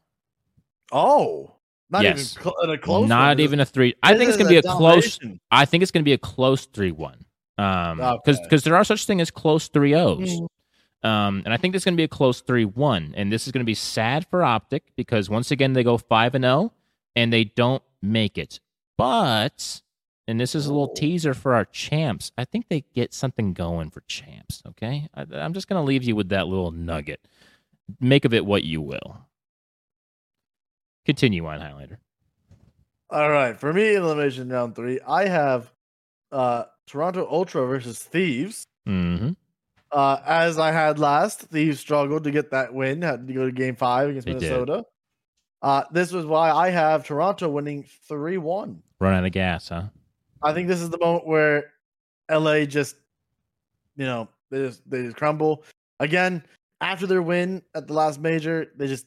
oh, 0.92 1.56
not 1.90 2.04
Yes. 2.04 2.34
even 2.38 2.44
cl- 2.44 2.72
a 2.72 2.78
close. 2.78 3.10
Not 3.10 3.30
one. 3.38 3.40
even 3.40 3.60
a 3.60 3.66
three. 3.66 3.96
I 4.04 4.14
This 4.14 4.20
think 4.20 4.30
it's 4.30 4.38
gonna 4.38 4.50
be 4.50 4.58
a 4.58 4.62
close. 4.62 5.18
domination. 5.18 5.40
I 5.50 5.66
think 5.66 5.82
it's 5.82 5.92
going 5.92 6.04
to 6.04 6.06
be 6.06 6.14
a 6.14 6.18
close 6.20 6.66
three-one. 6.68 7.26
Um, 7.60 7.98
because 7.98 8.40
Okay. 8.46 8.58
there 8.58 8.76
are 8.76 8.84
such 8.84 9.06
thing 9.06 9.20
as 9.22 9.32
close 9.32 9.68
three 9.68 9.94
O's. 9.94 10.40
Mm. 10.40 10.48
Um, 11.08 11.42
and 11.46 11.54
I 11.54 11.58
think 11.58 11.76
it's 11.76 11.86
going 11.86 11.94
to 11.94 11.98
be 11.98 12.04
a 12.04 12.08
close 12.10 12.42
three-one. 12.42 13.14
And 13.16 13.32
this 13.32 13.46
is 13.48 13.52
going 13.52 13.62
to 13.62 13.66
be 13.66 13.74
sad 13.74 14.26
for 14.30 14.44
Optic 14.44 14.84
because 14.96 15.30
once 15.30 15.50
again 15.52 15.74
they 15.74 15.84
go 15.84 15.98
five 15.98 16.36
and 16.36 16.44
zero 16.44 16.74
and 17.16 17.32
they 17.34 17.46
don't 17.46 17.84
make 18.02 18.38
it. 18.38 18.60
But 18.98 19.82
and 20.28 20.40
this 20.40 20.54
is 20.56 20.66
a 20.68 20.70
little 20.74 20.90
Oh. 20.92 20.94
teaser 20.96 21.34
for 21.34 21.54
our 21.56 21.66
champs. 21.66 22.32
I 22.38 22.46
think 22.46 22.68
they 22.70 22.82
get 22.94 23.14
something 23.14 23.54
going 23.54 23.90
for 23.92 24.02
champs. 24.02 24.62
Okay, 24.68 25.08
I, 25.14 25.26
I'm 25.34 25.54
just 25.54 25.68
going 25.68 25.82
to 25.82 25.86
leave 25.88 26.04
you 26.04 26.16
with 26.16 26.30
that 26.30 26.48
little 26.48 26.72
nugget. 26.72 27.26
Make 28.00 28.26
of 28.26 28.34
it 28.34 28.46
what 28.46 28.64
you 28.64 28.82
will. 28.82 29.26
Continue 31.06 31.46
on, 31.48 31.60
Hylander. 31.60 31.98
All 33.10 33.30
right, 33.32 33.58
for 33.60 33.74
me, 33.74 33.96
elimination 33.96 34.50
round 34.50 34.76
three, 34.76 35.00
I 35.08 35.28
have 35.28 35.72
uh 36.32 36.66
Toronto 36.88 37.28
Ultra 37.30 37.66
versus 37.68 38.00
Thieves. 38.00 38.64
Mm-hmm. 38.88 39.32
Uh, 39.92 40.18
as 40.26 40.60
I 40.60 40.72
had 40.72 41.00
last, 41.00 41.42
Thieves 41.42 41.80
struggled 41.80 42.24
to 42.24 42.32
get 42.32 42.52
that 42.52 42.74
win, 42.74 43.02
had 43.02 43.28
to 43.28 43.34
go 43.34 43.46
to 43.46 43.52
game 43.52 43.76
five 43.76 44.10
against 44.10 44.28
They. 44.28 44.34
Minnesota. 44.34 44.86
Uh, 45.62 45.84
this 45.92 46.12
was 46.12 46.26
why 46.26 46.52
I 46.52 46.70
have 46.70 47.06
Toronto 47.06 47.50
winning 47.50 47.86
3 48.08 48.38
1. 48.38 48.82
Run 49.00 49.14
out 49.14 49.26
of 49.26 49.32
gas, 49.32 49.70
huh? 49.70 49.84
I 50.42 50.54
think 50.54 50.68
this 50.68 50.82
is 50.82 50.90
the 50.90 50.98
moment 51.00 51.28
where 51.28 51.74
LA 52.32 52.66
just, 52.66 52.96
you 53.98 54.06
know, 54.06 54.30
they 54.52 54.60
just, 54.60 54.90
they 54.90 55.04
just 55.04 55.18
crumble. 55.18 55.64
Again, 56.00 56.44
after 56.82 57.06
their 57.06 57.22
win 57.22 57.62
at 57.76 57.88
the 57.88 57.94
last 57.94 58.22
major, 58.22 58.72
they 58.78 58.88
just 58.88 59.06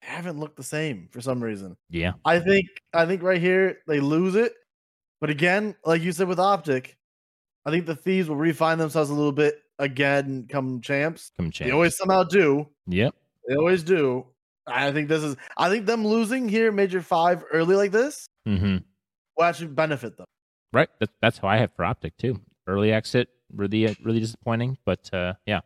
haven't 0.00 0.38
looked 0.38 0.56
the 0.56 0.62
same 0.62 1.08
for 1.10 1.20
some 1.20 1.42
reason. 1.42 1.76
Yeah. 1.90 2.12
I 2.24 2.40
think 2.40 2.66
I 2.94 3.04
think 3.04 3.22
right 3.22 3.40
here 3.40 3.78
they 3.86 4.00
lose 4.00 4.36
it. 4.36 4.54
But 5.20 5.30
again, 5.30 5.74
like 5.84 6.02
you 6.02 6.12
said 6.12 6.28
with 6.28 6.38
Optic, 6.38 6.96
I 7.66 7.70
think 7.70 7.86
the 7.86 7.96
Thieves 7.96 8.28
will 8.28 8.36
refine 8.36 8.78
themselves 8.78 9.10
a 9.10 9.14
little 9.14 9.32
bit 9.32 9.60
again 9.78 10.46
come 10.48 10.80
champs. 10.80 11.32
Come 11.36 11.50
champs. 11.50 11.68
They 11.68 11.72
always 11.74 11.96
somehow 11.96 12.22
do. 12.24 12.68
Yep. 12.86 13.14
They 13.48 13.54
always 13.56 13.82
do. 13.82 14.26
I 14.66 14.92
think 14.92 15.08
this 15.08 15.22
is 15.24 15.34
I 15.56 15.70
think 15.70 15.86
them 15.86 16.06
losing 16.06 16.48
here 16.48 16.70
major 16.70 17.00
five 17.02 17.42
early 17.52 17.74
like 17.76 17.90
this 17.92 18.26
Mm-hmm. 18.46 18.76
will 19.36 19.44
actually 19.44 19.68
benefit 19.68 20.16
them. 20.16 20.26
Right. 20.72 20.88
That, 21.00 21.10
that's 21.22 21.38
how 21.38 21.48
I 21.48 21.56
have 21.58 21.72
for 21.74 21.84
Optic 21.84 22.16
too. 22.18 22.40
Early 22.66 22.92
exit, 22.92 23.28
really, 23.54 23.96
really 24.04 24.20
disappointing. 24.20 24.76
But 24.84 25.08
uh, 25.12 25.34
yeah. 25.46 25.60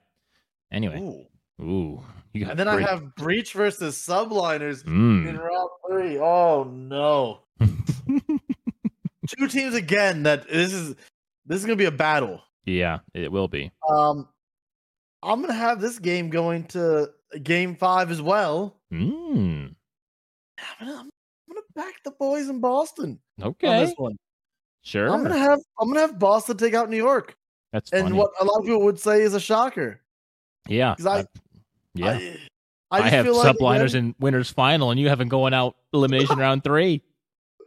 Anyway. 0.73 0.99
Ooh. 1.01 1.27
Ooh. 1.65 2.03
You 2.33 2.43
got 2.45 2.51
And 2.53 2.59
then 2.61 2.69
I 2.69 2.81
have 2.81 3.15
Breach 3.17 3.53
versus 3.53 3.97
Subliners 3.97 4.87
in 4.87 4.93
Mm. 5.25 5.39
round 5.39 5.71
three. 5.89 6.19
Oh 6.19 6.65
no. 6.65 7.41
Two 9.39 9.49
teams 9.49 9.75
again 9.75 10.23
that 10.25 10.49
this 10.49 10.73
is 10.73 10.95
this 11.47 11.59
is 11.59 11.65
gonna 11.65 11.77
be 11.77 11.87
a 11.87 11.91
battle. 11.91 12.41
yeah, 12.65 12.99
it 13.15 13.31
will 13.33 13.49
be. 13.49 13.71
Um, 13.89 14.29
I'm 15.23 15.41
gonna 15.41 15.53
have 15.55 15.81
this 15.81 15.99
game 15.99 16.29
going 16.31 16.65
to 16.69 17.11
game 17.43 17.77
five 17.77 18.11
as 18.11 18.21
well. 18.21 18.77
Mm. 18.93 19.75
I'm 20.81 20.87
gonna, 20.87 20.99
I'm 21.01 21.11
gonna 21.49 21.61
back 21.75 21.95
the 22.05 22.11
boys 22.13 22.49
in 22.49 22.61
Boston 22.61 23.19
on 23.41 23.49
Okay. 23.49 23.85
this 23.87 23.95
one. 23.97 24.17
Sure. 24.83 25.11
I'm 25.11 25.23
gonna 25.23 25.39
have 25.39 25.61
I'm 25.81 25.89
gonna 25.89 26.01
have 26.01 26.19
Boston 26.19 26.57
take 26.57 26.75
out 26.75 26.91
New 26.91 26.97
York, 26.97 27.37
That's 27.73 27.93
and 27.93 28.03
funny. 28.05 28.19
what 28.19 28.31
a 28.41 28.45
lot 28.45 28.59
of 28.59 28.65
people 28.65 28.83
would 28.83 28.99
say 28.99 29.23
is 29.23 29.35
a 29.35 29.41
shocker. 29.41 30.01
yeah. 30.69 30.95
I- 31.07 31.21
I- 31.21 31.25
yeah. 31.95 32.19
I, 32.91 32.99
I, 32.99 33.09
have 33.09 33.25
feel 33.27 33.37
like, 33.37 33.57
subliners 33.57 33.95
in 33.95 34.15
winners 34.19 34.51
final, 34.51 34.91
and 34.91 35.01
you 35.01 35.09
haven't 35.09 35.29
going 35.29 35.55
out 35.55 35.77
elimination 35.95 36.37
round 36.39 36.63
three. 36.65 37.03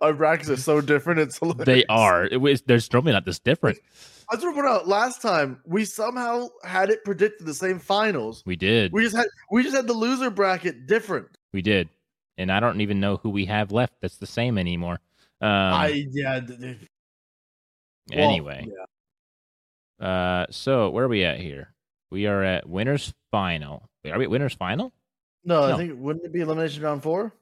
Our 0.02 0.14
brackets 0.14 0.50
are 0.50 0.58
so 0.58 0.82
different. 0.82 1.20
It's 1.20 1.40
They 1.40 1.86
are. 1.86 2.26
It 2.26 2.38
was. 2.38 2.62
There's 2.62 2.92
normally 2.92 3.14
not 3.14 3.26
this 3.26 3.40
different. 3.40 3.80
I 4.30 4.36
just 4.36 4.46
want 4.46 4.56
to 4.56 4.62
point 4.62 4.74
out 4.74 4.88
last 4.88 5.22
time 5.22 5.60
we 5.66 5.86
somehow 5.86 6.48
had 6.64 6.90
it 6.90 7.04
predicted 7.04 7.46
the 7.46 7.54
same 7.54 7.80
finals. 7.80 8.44
We 8.46 8.56
did. 8.56 8.92
We 8.92 9.04
just 9.04 9.16
had 9.16 9.28
we 9.52 9.64
just 9.64 9.76
had 9.76 9.88
the 9.88 9.94
loser 9.94 10.30
bracket 10.30 10.88
different. 10.88 11.28
We 11.54 11.62
did. 11.62 11.90
And 12.38 12.52
I 12.52 12.60
don't 12.60 12.82
even 12.82 13.00
know 13.00 13.18
who 13.18 13.30
we 13.30 13.46
have 13.46 13.72
left 13.72 13.94
that's 14.02 14.18
the 14.18 14.28
same 14.28 14.58
anymore. 14.58 15.00
Um, 15.42 15.50
I 15.50 16.06
yeah. 16.12 16.40
th- 16.40 16.78
well, 18.10 18.30
anyway, 18.30 18.68
yeah. 20.00 20.08
uh, 20.08 20.46
so 20.50 20.90
where 20.90 21.06
are 21.06 21.10
we 21.10 21.24
at 21.24 21.40
here? 21.40 21.74
We 22.12 22.28
are 22.28 22.44
at 22.44 22.68
winners 22.68 23.14
final. 23.32 23.90
Wait, 24.04 24.12
are 24.12 24.18
we 24.18 24.26
at 24.26 24.30
winners 24.30 24.54
final? 24.54 24.94
No, 25.44 25.68
No. 25.68 25.74
I 25.74 25.78
think 25.78 25.94
wouldn't 25.98 26.26
it 26.26 26.34
be 26.34 26.42
elimination 26.42 26.84
round 26.84 27.04
four? 27.04 27.34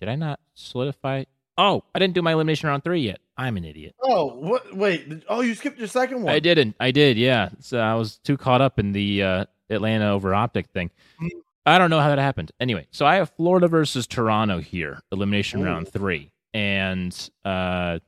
Did 0.00 0.08
I 0.08 0.16
not 0.16 0.40
solidify? 0.54 1.24
Oh, 1.58 1.84
I 1.94 1.98
didn't 1.98 2.14
do 2.14 2.22
my 2.22 2.32
elimination 2.32 2.68
round 2.68 2.82
three 2.82 3.00
yet. 3.02 3.20
I'm 3.36 3.56
an 3.56 3.64
idiot. 3.64 3.94
Oh, 4.02 4.26
what? 4.34 4.74
Wait. 4.74 5.24
Oh, 5.28 5.40
you 5.42 5.54
skipped 5.54 5.78
your 5.78 5.88
second 5.88 6.22
one. 6.22 6.34
I 6.34 6.40
didn't. 6.40 6.74
I 6.80 6.90
did. 6.90 7.16
Yeah. 7.18 7.50
So 7.60 7.78
I 7.78 7.94
was 7.94 8.16
too 8.18 8.36
caught 8.36 8.60
up 8.62 8.78
in 8.78 8.92
the 8.92 9.22
uh, 9.22 9.44
Atlanta 9.68 10.10
over 10.10 10.34
optic 10.34 10.68
thing. 10.68 10.90
Mm. 11.22 11.28
I 11.66 11.76
don't 11.78 11.90
know 11.90 12.00
how 12.00 12.08
that 12.08 12.18
happened. 12.18 12.52
Anyway, 12.60 12.86
so 12.90 13.04
I 13.04 13.16
have 13.16 13.30
Florida 13.30 13.68
versus 13.68 14.06
Toronto 14.06 14.58
here, 14.58 15.00
elimination 15.12 15.62
round 15.62 15.88
three, 15.88 16.30
and 16.54 17.12
uh, 17.44 17.98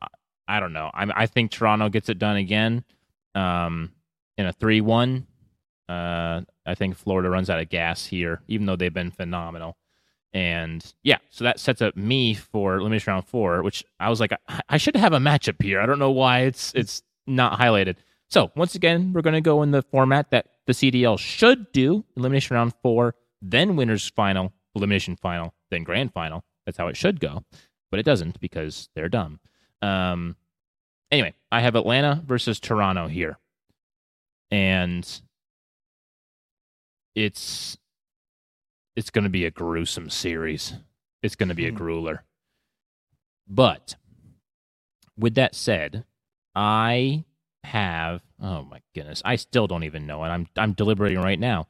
I- 0.00 0.06
I 0.48 0.60
don't 0.60 0.72
know. 0.72 0.90
I 0.94 1.10
I 1.22 1.26
think 1.26 1.50
Toronto 1.50 1.88
gets 1.88 2.08
it 2.08 2.18
done 2.18 2.36
again, 2.36 2.84
um, 3.34 3.90
in 4.38 4.46
a 4.46 4.52
three-one. 4.52 5.26
Uh, 5.88 6.42
I 6.64 6.74
think 6.76 6.96
Florida 6.96 7.28
runs 7.28 7.50
out 7.50 7.58
of 7.60 7.68
gas 7.68 8.06
here, 8.06 8.40
even 8.46 8.66
though 8.66 8.76
they've 8.76 8.94
been 8.94 9.10
phenomenal. 9.10 9.76
And 10.34 10.94
yeah, 11.02 11.18
so 11.30 11.44
that 11.44 11.60
sets 11.60 11.82
up 11.82 11.96
me 11.96 12.34
for 12.34 12.76
elimination 12.76 13.12
round 13.12 13.26
four, 13.26 13.62
which 13.62 13.84
I 14.00 14.08
was 14.08 14.18
like, 14.18 14.32
I, 14.48 14.60
I 14.70 14.76
should 14.78 14.96
have 14.96 15.12
a 15.12 15.18
matchup 15.18 15.62
here. 15.62 15.80
I 15.80 15.86
don't 15.86 15.98
know 15.98 16.10
why 16.10 16.40
it's 16.40 16.72
it's 16.74 17.02
not 17.26 17.58
highlighted. 17.58 17.96
So 18.30 18.50
once 18.56 18.74
again, 18.74 19.12
we're 19.12 19.20
going 19.20 19.34
to 19.34 19.42
go 19.42 19.62
in 19.62 19.72
the 19.72 19.82
format 19.82 20.30
that 20.30 20.46
the 20.66 20.72
CDL 20.72 21.18
should 21.18 21.70
do: 21.72 22.04
elimination 22.16 22.54
round 22.54 22.72
four, 22.82 23.14
then 23.42 23.76
winners 23.76 24.08
final, 24.08 24.52
elimination 24.74 25.16
final, 25.16 25.52
then 25.70 25.82
grand 25.82 26.14
final. 26.14 26.44
That's 26.64 26.78
how 26.78 26.88
it 26.88 26.96
should 26.96 27.20
go, 27.20 27.44
but 27.90 28.00
it 28.00 28.04
doesn't 28.04 28.40
because 28.40 28.88
they're 28.94 29.10
dumb. 29.10 29.38
Um, 29.82 30.36
anyway, 31.10 31.34
I 31.50 31.60
have 31.60 31.74
Atlanta 31.74 32.22
versus 32.24 32.58
Toronto 32.58 33.06
here, 33.06 33.38
and 34.50 35.06
it's 37.14 37.76
it's 38.96 39.10
going 39.10 39.24
to 39.24 39.30
be 39.30 39.44
a 39.44 39.50
gruesome 39.50 40.10
series. 40.10 40.74
It's 41.22 41.36
going 41.36 41.48
to 41.48 41.54
be 41.54 41.66
a 41.66 41.70
Hmm. 41.70 41.76
grueler. 41.78 42.18
But 43.48 43.96
with 45.16 45.34
that 45.34 45.54
said, 45.54 46.04
I 46.54 47.24
have 47.64 48.22
oh 48.40 48.62
my 48.64 48.80
goodness, 48.94 49.22
I 49.24 49.36
still 49.36 49.66
don't 49.66 49.84
even 49.84 50.06
know, 50.06 50.22
and 50.24 50.32
I'm 50.32 50.46
I'm 50.56 50.72
deliberating 50.72 51.20
right 51.20 51.38
now. 51.38 51.68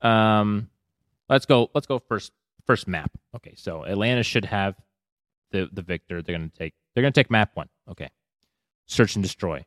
Um, 0.00 0.70
let's 1.28 1.46
go. 1.46 1.70
Let's 1.74 1.86
go 1.86 1.98
first. 1.98 2.32
First 2.66 2.88
map. 2.88 3.10
Okay, 3.36 3.54
so 3.56 3.84
Atlanta 3.84 4.22
should 4.22 4.46
have 4.46 4.74
the 5.50 5.68
the 5.72 5.82
victor. 5.82 6.22
They're 6.22 6.36
gonna 6.36 6.50
take. 6.56 6.72
They're 6.94 7.02
gonna 7.02 7.12
take 7.12 7.30
map 7.30 7.50
one. 7.54 7.68
Okay, 7.90 8.08
search 8.86 9.16
and 9.16 9.22
destroy. 9.22 9.64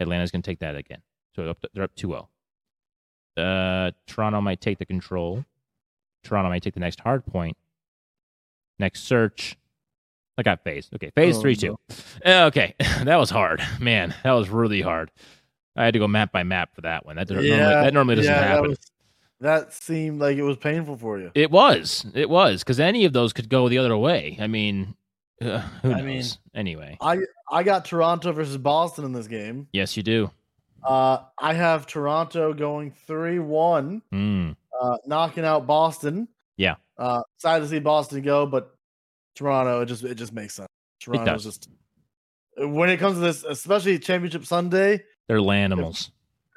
Atlanta's 0.00 0.30
gonna 0.32 0.42
take 0.42 0.58
that 0.60 0.74
again. 0.76 1.02
So 1.36 1.48
up 1.50 1.60
to, 1.60 1.70
they're 1.74 1.84
up 1.84 1.94
2-0. 1.96 2.26
Uh, 3.36 3.90
Toronto 4.06 4.40
might 4.40 4.60
take 4.60 4.78
the 4.78 4.86
control. 4.86 5.44
Toronto 6.24 6.48
might 6.48 6.62
take 6.62 6.74
the 6.74 6.80
next 6.80 7.00
hard 7.00 7.24
point. 7.26 7.56
Next 8.78 9.04
search. 9.04 9.56
I 10.36 10.42
got 10.42 10.64
FaZe. 10.64 10.90
Okay, 10.96 11.10
FaZe 11.14 11.36
Oh, 11.36 11.40
three 11.40 11.54
two. 11.56 11.78
two. 11.88 12.30
Okay, 12.30 12.74
that 13.04 13.16
was 13.16 13.30
hard, 13.30 13.62
man. 13.80 14.14
That 14.24 14.32
was 14.32 14.48
really 14.50 14.80
hard. 14.80 15.10
I 15.76 15.84
had 15.84 15.92
to 15.94 16.00
go 16.00 16.08
map 16.08 16.32
by 16.32 16.42
map 16.42 16.74
for 16.74 16.80
that 16.82 17.06
one. 17.06 17.16
That, 17.16 17.30
Yeah, 17.30 17.36
normally, 17.36 17.56
that 17.84 17.94
normally 17.94 18.14
doesn't 18.16 18.32
yeah, 18.32 18.42
happen. 18.42 18.62
That, 18.62 18.68
was, 18.70 18.90
that 19.40 19.72
seemed 19.72 20.20
like 20.20 20.36
it 20.36 20.42
was 20.42 20.56
painful 20.56 20.96
for 20.96 21.18
you. 21.20 21.30
It 21.34 21.50
was. 21.52 22.04
It 22.14 22.28
was 22.28 22.62
because 22.64 22.80
any 22.80 23.04
of 23.04 23.12
those 23.12 23.32
could 23.32 23.48
go 23.48 23.68
the 23.68 23.78
other 23.78 23.96
way. 23.96 24.36
I 24.40 24.46
mean, 24.48 24.94
uh, 25.40 25.58
who 25.82 25.92
I 25.92 26.00
knows? 26.00 26.04
mean- 26.04 26.24
anyway, 26.54 26.96
I 27.00 27.18
I 27.50 27.62
got 27.62 27.84
Toronto 27.84 28.32
versus 28.32 28.56
Boston 28.58 29.04
in 29.04 29.12
this 29.12 29.28
game. 29.28 29.68
yes, 29.72 29.96
you 29.96 30.02
do. 30.02 30.30
Uh, 30.82 31.18
I 31.38 31.54
have 31.54 31.86
Toronto 31.86 32.52
going 32.52 32.90
three 33.06 33.38
one, 33.38 34.02
Mm. 34.12 34.56
Uh, 34.84 34.96
knocking 35.06 35.44
out 35.44 35.66
Boston. 35.66 36.28
Yeah. 36.58 36.74
Uh, 36.98 37.22
sad 37.38 37.60
to 37.60 37.68
see 37.68 37.78
Boston 37.78 38.20
go, 38.22 38.44
but 38.44 38.74
Toronto 39.34 39.80
it 39.80 39.86
just 39.86 40.04
it 40.04 40.16
just 40.16 40.32
makes 40.32 40.54
sense. 40.54 40.68
Toronto's 41.00 41.44
just 41.44 41.68
when 42.56 42.90
it 42.90 42.98
comes 42.98 43.14
to 43.16 43.20
this, 43.20 43.44
especially 43.44 43.98
Championship 43.98 44.44
Sunday. 44.44 45.02
They're 45.26 45.40
land 45.40 45.72
animals. 45.72 46.10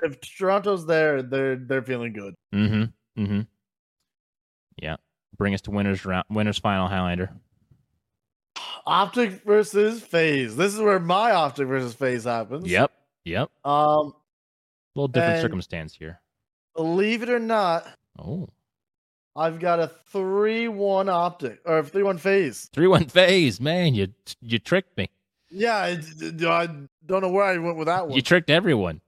If 0.04 0.20
Toronto's 0.22 0.86
there, 0.86 1.24
they're 1.24 1.56
they're 1.56 1.82
feeling 1.84 2.13
good. 2.13 2.36
Mm-hmm. 2.54 3.22
Mm-hmm. 3.24 3.42
Yeah. 4.82 4.98
Bring 5.38 5.54
us 5.54 5.62
to 5.62 5.72
winners 5.72 6.06
round, 6.06 6.26
winners 6.30 6.60
final, 6.60 6.88
Hylander. 6.90 7.30
Optic 8.86 9.44
versus 9.44 10.02
FaZe. 10.02 10.56
This 10.56 10.74
is 10.74 10.80
where 10.80 11.00
my 11.00 11.32
optic 11.32 11.68
versus 11.68 11.94
FaZe 11.94 12.24
happens. 12.26 12.70
Yep. 12.70 12.92
Yep. 13.26 13.50
Um, 13.66 13.74
A 13.76 14.12
little 14.96 15.08
different 15.08 15.42
circumstance 15.42 15.94
here. 15.94 16.22
believe 16.76 17.24
it 17.24 17.30
or 17.30 17.40
not, 17.40 17.88
Oh. 18.20 18.50
I've 19.36 19.60
got 19.60 19.80
a 19.80 19.88
three-one 20.12 21.10
optic 21.10 21.60
or 21.64 21.84
three-one 21.84 22.18
FaZe. 22.18 22.70
Three 22.74 22.88
one 22.88 23.06
FaZe, 23.06 23.62
man. 23.62 23.94
You 23.94 24.08
you 24.42 24.58
tricked 24.58 24.98
me. 24.98 25.10
Yeah, 25.52 25.76
I, 25.76 26.02
I 26.48 26.68
don't 27.06 27.22
know 27.22 27.30
where 27.30 27.46
I 27.46 27.58
went 27.58 27.78
with 27.78 27.88
that 27.88 28.08
one. 28.08 28.16
You 28.16 28.22
tricked 28.22 28.50
everyone. 28.50 29.02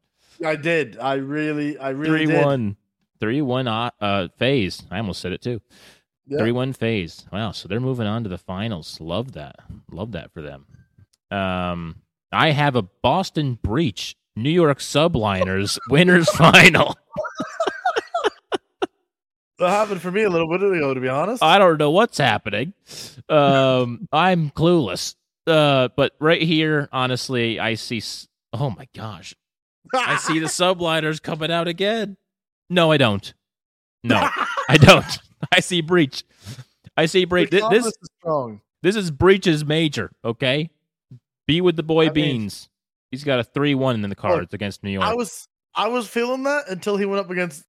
I 0.46 0.56
did. 0.56 0.98
I 1.00 1.16
really, 1.16 1.78
I 1.78 1.90
really 1.90 2.26
Three 2.26 2.34
did. 2.34 2.46
one. 2.46 2.78
Three 3.20 3.42
one 3.42 3.68
uh, 3.68 3.90
uh 4.00 4.28
FaZe. 4.38 4.84
I 4.90 4.98
almost 4.98 5.20
said 5.20 5.34
it 5.34 5.42
too. 5.42 5.62
Yep. 6.28 6.40
Three 6.40 6.52
one 6.52 6.74
FaZe. 6.74 7.26
Wow. 7.34 7.52
So 7.52 7.68
they're 7.68 7.80
moving 7.80 8.08
on 8.08 8.24
to 8.24 8.30
the 8.30 8.38
finals. 8.38 9.02
Love 9.02 9.34
that. 9.34 9.58
Love 9.92 10.12
that 10.14 10.32
for 10.32 10.42
them. 10.42 10.68
Um, 11.32 11.98
I 12.32 12.52
have 12.52 12.76
a 12.76 12.84
Boston 12.84 13.60
Breach 13.62 14.16
New 14.36 14.50
York 14.50 14.80
Subliners 14.80 15.80
winners 15.90 16.30
final. 16.30 16.96
That 19.60 19.70
happened 19.70 20.02
for 20.02 20.12
me 20.12 20.24
a 20.24 20.30
little 20.30 20.48
bit 20.50 20.64
ago, 20.64 20.94
to 20.94 21.00
be 21.02 21.10
honest. 21.10 21.44
I 21.44 21.58
don't 21.58 21.78
know 21.78 21.92
what's 21.92 22.18
happening. 22.18 22.74
Um, 23.28 24.08
I'm 24.12 24.50
clueless. 24.52 25.16
Uh, 25.46 25.90
but 25.96 26.14
right 26.20 26.42
here, 26.42 26.88
honestly, 26.92 27.60
I 27.60 27.74
see. 27.76 27.98
s- 27.98 28.28
Oh 28.54 28.70
my 28.72 28.88
gosh, 28.96 29.36
I 29.94 30.18
see 30.18 30.40
the 30.40 30.46
subliners 30.48 31.22
coming 31.22 31.52
out 31.52 31.68
again. 31.68 32.18
No, 32.70 32.92
I 32.92 32.98
don't. 32.98 33.34
No, 34.04 34.16
I 34.70 34.78
don't. 34.78 35.20
I 35.52 35.60
see 35.60 35.82
breach. 35.82 36.24
I 36.98 37.06
see 37.06 37.26
breach. 37.26 37.50
Th- 37.52 37.62
Thomas 37.62 37.84
This 37.86 37.94
is 38.02 38.10
strong. 38.20 38.62
this 38.82 38.96
is 38.96 39.12
breach's 39.12 39.64
major. 39.66 40.12
Okay, 40.26 40.70
be 41.48 41.62
with 41.62 41.76
the 41.76 41.84
boy 41.84 42.04
I 42.04 42.06
mean- 42.08 42.14
Beans. 42.14 42.70
He's 43.12 43.24
got 43.24 43.40
a 43.40 43.44
three-one 43.44 44.04
in 44.04 44.08
the 44.10 44.16
cards 44.16 44.54
against 44.54 44.84
New 44.84 44.92
York. 44.92 45.04
I 45.04 45.16
was, 45.16 45.48
I 45.74 45.88
was 45.88 46.08
feeling 46.08 46.44
that 46.44 46.70
until 46.70 46.96
he 46.96 47.06
went 47.06 47.22
up 47.26 47.32
against 47.32 47.64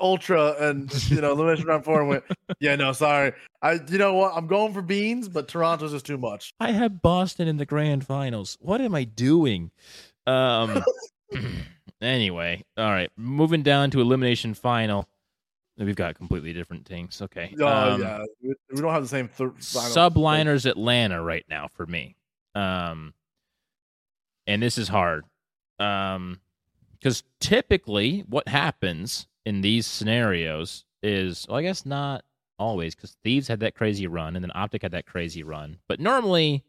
Ultra 0.00 0.56
and 0.58 0.92
you 1.10 1.20
know 1.20 1.32
elimination 1.32 1.66
round 1.66 1.84
four 1.84 2.00
and 2.00 2.08
went, 2.08 2.24
yeah, 2.60 2.74
no, 2.76 2.92
sorry. 2.92 3.32
I, 3.62 3.74
you 3.88 3.98
know 3.98 4.14
what? 4.14 4.32
I'm 4.34 4.46
going 4.46 4.72
for 4.72 4.82
beans, 4.82 5.28
but 5.28 5.46
Toronto's 5.48 5.92
just 5.92 6.04
too 6.06 6.18
much. 6.18 6.52
I 6.60 6.72
have 6.72 7.00
Boston 7.00 7.46
in 7.48 7.56
the 7.56 7.66
grand 7.66 8.04
finals. 8.06 8.58
What 8.60 8.80
am 8.80 8.94
I 8.94 9.04
doing? 9.04 9.70
Um 10.26 10.82
anyway, 12.00 12.64
all 12.76 12.90
right. 12.90 13.10
Moving 13.16 13.62
down 13.62 13.90
to 13.92 14.00
elimination 14.00 14.54
final. 14.54 15.08
We've 15.76 15.96
got 15.96 16.14
completely 16.14 16.52
different 16.52 16.86
things. 16.86 17.20
Okay. 17.22 17.54
Oh 17.60 17.66
Um, 17.94 18.00
yeah, 18.00 18.24
we, 18.42 18.54
we 18.74 18.80
don't 18.80 18.92
have 18.92 19.02
the 19.02 19.08
same. 19.08 19.28
Th- 19.28 19.50
final- 19.60 19.60
Subliners 19.60 20.66
Atlanta 20.66 21.22
right 21.22 21.44
now 21.48 21.68
for 21.68 21.86
me. 21.86 22.16
Um 22.54 23.14
and 24.46 24.62
this 24.62 24.76
is 24.78 24.88
hard. 24.88 25.24
Um 25.78 26.40
cuz 27.02 27.22
typically 27.40 28.20
what 28.28 28.48
happens 28.48 29.26
in 29.44 29.60
these 29.60 29.86
scenarios 29.86 30.84
is 31.02 31.46
well, 31.48 31.58
I 31.58 31.62
guess 31.62 31.84
not 31.84 32.24
always 32.58 32.94
cuz 32.94 33.16
Thieves 33.22 33.48
had 33.48 33.60
that 33.60 33.74
crazy 33.74 34.06
run 34.06 34.36
and 34.36 34.44
then 34.44 34.52
Optic 34.54 34.82
had 34.82 34.92
that 34.92 35.06
crazy 35.06 35.42
run. 35.42 35.78
But 35.88 36.00
normally 36.00 36.64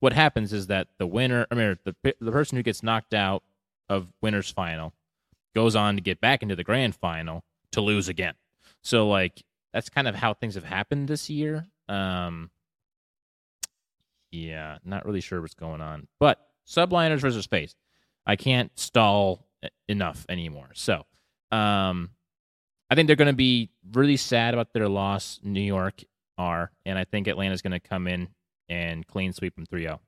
what 0.00 0.12
happens 0.12 0.52
is 0.52 0.68
that 0.68 0.88
the 0.98 1.06
winner, 1.06 1.46
I 1.50 1.54
mean 1.54 1.78
the 1.84 2.14
the 2.20 2.32
person 2.32 2.56
who 2.56 2.62
gets 2.62 2.82
knocked 2.82 3.14
out 3.14 3.42
of 3.88 4.12
winners 4.22 4.50
final 4.50 4.94
goes 5.54 5.76
on 5.76 5.96
to 5.96 6.00
get 6.00 6.20
back 6.20 6.42
into 6.42 6.56
the 6.56 6.64
grand 6.64 6.94
final 6.96 7.44
to 7.72 7.80
lose 7.80 8.08
again. 8.08 8.34
So 8.82 9.08
like 9.08 9.42
that's 9.72 9.88
kind 9.88 10.06
of 10.08 10.14
how 10.14 10.34
things 10.34 10.54
have 10.54 10.64
happened 10.64 11.08
this 11.08 11.28
year. 11.28 11.66
Um 11.88 12.50
yeah, 14.30 14.78
not 14.84 15.06
really 15.06 15.20
sure 15.20 15.40
what's 15.40 15.54
going 15.54 15.80
on. 15.80 16.08
But 16.18 16.40
subliners 16.66 17.20
versus 17.20 17.44
space. 17.44 17.74
I 18.26 18.36
can't 18.36 18.70
stall 18.78 19.46
e- 19.64 19.68
enough 19.88 20.26
anymore. 20.28 20.70
So, 20.74 21.06
um 21.54 22.10
I 22.90 22.94
think 22.94 23.06
they're 23.06 23.16
going 23.16 23.26
to 23.26 23.32
be 23.32 23.70
really 23.92 24.16
sad 24.16 24.54
about 24.54 24.72
their 24.72 24.88
loss. 24.88 25.40
New 25.42 25.60
York 25.60 26.02
are, 26.36 26.70
and 26.84 26.98
I 26.98 27.04
think 27.04 27.26
Atlanta's 27.26 27.62
going 27.62 27.72
to 27.72 27.80
come 27.80 28.06
in 28.06 28.28
and 28.68 29.06
clean 29.06 29.32
sweep 29.32 29.54
them 29.56 29.66
3-0. 29.66 29.98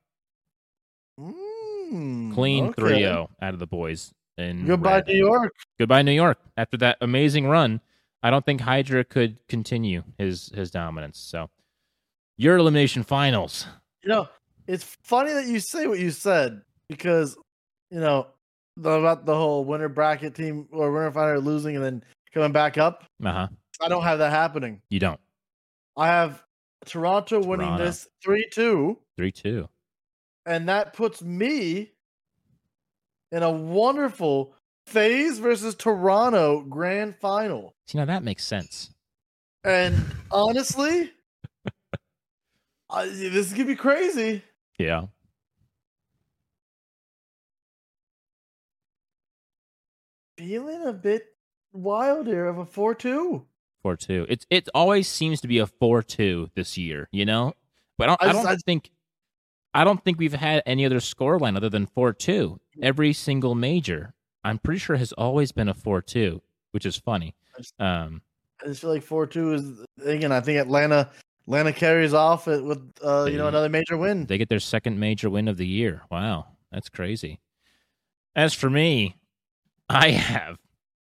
Mm, 1.19 2.33
Clean 2.33 2.67
okay. 2.67 2.81
3-0 2.81 3.27
out 3.41 3.53
of 3.53 3.59
the 3.59 3.67
boys. 3.67 4.13
In 4.37 4.67
Goodbye, 4.67 4.97
red. 4.97 5.07
New 5.07 5.15
York. 5.15 5.51
Goodbye, 5.79 6.03
New 6.03 6.11
York. 6.11 6.37
After 6.55 6.77
that 6.77 6.97
amazing 7.01 7.47
run, 7.47 7.81
I 8.21 8.29
don't 8.29 8.45
think 8.45 8.61
Hydra 8.61 9.03
could 9.03 9.39
continue 9.47 10.03
his 10.19 10.51
his 10.53 10.69
dominance. 10.69 11.17
So, 11.17 11.49
your 12.37 12.57
elimination 12.57 13.01
finals. 13.01 13.65
You 14.03 14.09
know, 14.09 14.29
it's 14.67 14.83
funny 15.01 15.33
that 15.33 15.47
you 15.47 15.59
say 15.59 15.87
what 15.87 15.97
you 15.97 16.11
said 16.11 16.61
because 16.87 17.35
you 17.89 17.99
know 17.99 18.27
about 18.79 19.25
the 19.25 19.35
whole 19.35 19.65
winner 19.65 19.89
bracket 19.89 20.35
team 20.35 20.67
or 20.71 20.91
winner 20.91 21.11
final 21.11 21.41
losing 21.41 21.75
and 21.75 21.83
then 21.83 22.03
coming 22.33 22.51
back 22.51 22.77
up. 22.77 23.03
Uh 23.23 23.31
huh. 23.31 23.47
I 23.81 23.87
don't 23.89 24.03
have 24.03 24.19
that 24.19 24.31
happening. 24.31 24.81
You 24.89 24.99
don't. 24.99 25.19
I 25.95 26.07
have 26.07 26.43
Toronto, 26.85 27.39
winning 27.39 27.65
Toronto. 27.67 27.85
this 27.85 28.07
three 28.23 28.47
two, 28.51 28.97
Three 29.17 29.31
two. 29.31 29.67
and 30.45 30.69
that 30.69 30.93
puts 30.93 31.21
me 31.21 31.91
in 33.31 33.43
a 33.43 33.51
wonderful 33.51 34.53
FaZe 34.85 35.39
versus 35.39 35.75
Toronto 35.75 36.61
grand 36.61 37.15
final. 37.17 37.73
See 37.87 37.97
now 37.97 38.05
that 38.05 38.23
makes 38.23 38.45
sense. 38.45 38.91
And 39.63 39.95
honestly, 40.31 41.11
I, 42.89 43.05
this 43.07 43.47
is 43.47 43.53
gonna 43.53 43.65
be 43.65 43.75
crazy. 43.75 44.43
Yeah. 44.77 45.07
Feeling 50.37 50.85
a 50.85 50.93
bit 50.93 51.25
wild 51.73 52.27
here 52.27 52.47
of 52.47 52.57
a 52.57 52.65
four 52.65 52.93
two. 52.93 53.45
Four 53.81 53.97
two. 53.97 54.25
It's 54.29 54.45
it 54.49 54.69
always 54.73 55.07
seems 55.07 55.41
to 55.41 55.47
be 55.47 55.59
a 55.59 55.67
four 55.67 56.03
two 56.03 56.49
this 56.55 56.77
year. 56.77 57.09
You 57.11 57.25
know, 57.25 57.53
but 57.97 58.05
I 58.05 58.07
don't. 58.07 58.23
I 58.23 58.29
I, 58.29 58.33
don't 58.33 58.59
think. 58.65 58.91
I 59.73 59.83
don't 59.83 60.03
think 60.03 60.19
we've 60.19 60.33
had 60.33 60.63
any 60.65 60.85
other 60.85 60.97
scoreline 60.99 61.55
other 61.55 61.69
than 61.69 61.87
four 61.87 62.13
two. 62.13 62.59
Every 62.81 63.13
single 63.13 63.55
major, 63.55 64.13
I'm 64.43 64.59
pretty 64.59 64.79
sure, 64.79 64.95
has 64.95 65.11
always 65.13 65.51
been 65.51 65.69
a 65.69 65.73
four 65.73 66.01
two, 66.01 66.41
which 66.71 66.85
is 66.85 66.97
funny. 66.97 67.35
I 67.79 68.03
Um, 68.03 68.21
I 68.63 68.67
just 68.67 68.81
feel 68.81 68.91
like 68.91 69.03
four 69.03 69.25
two 69.27 69.53
is 69.53 69.85
again. 70.05 70.31
I 70.31 70.41
think 70.41 70.59
Atlanta 70.59 71.09
Atlanta 71.47 71.73
carries 71.73 72.13
off 72.13 72.47
it 72.47 72.63
with 72.63 72.79
uh, 73.03 73.25
you 73.25 73.37
know 73.37 73.47
another 73.47 73.69
major 73.69 73.97
win. 73.97 74.25
They 74.25 74.37
get 74.37 74.49
their 74.49 74.59
second 74.59 74.99
major 74.99 75.29
win 75.29 75.47
of 75.47 75.57
the 75.57 75.67
year. 75.67 76.01
Wow, 76.11 76.47
that's 76.71 76.89
crazy. 76.89 77.39
As 78.35 78.53
for 78.53 78.69
me, 78.69 79.15
I 79.89 80.11
have 80.11 80.57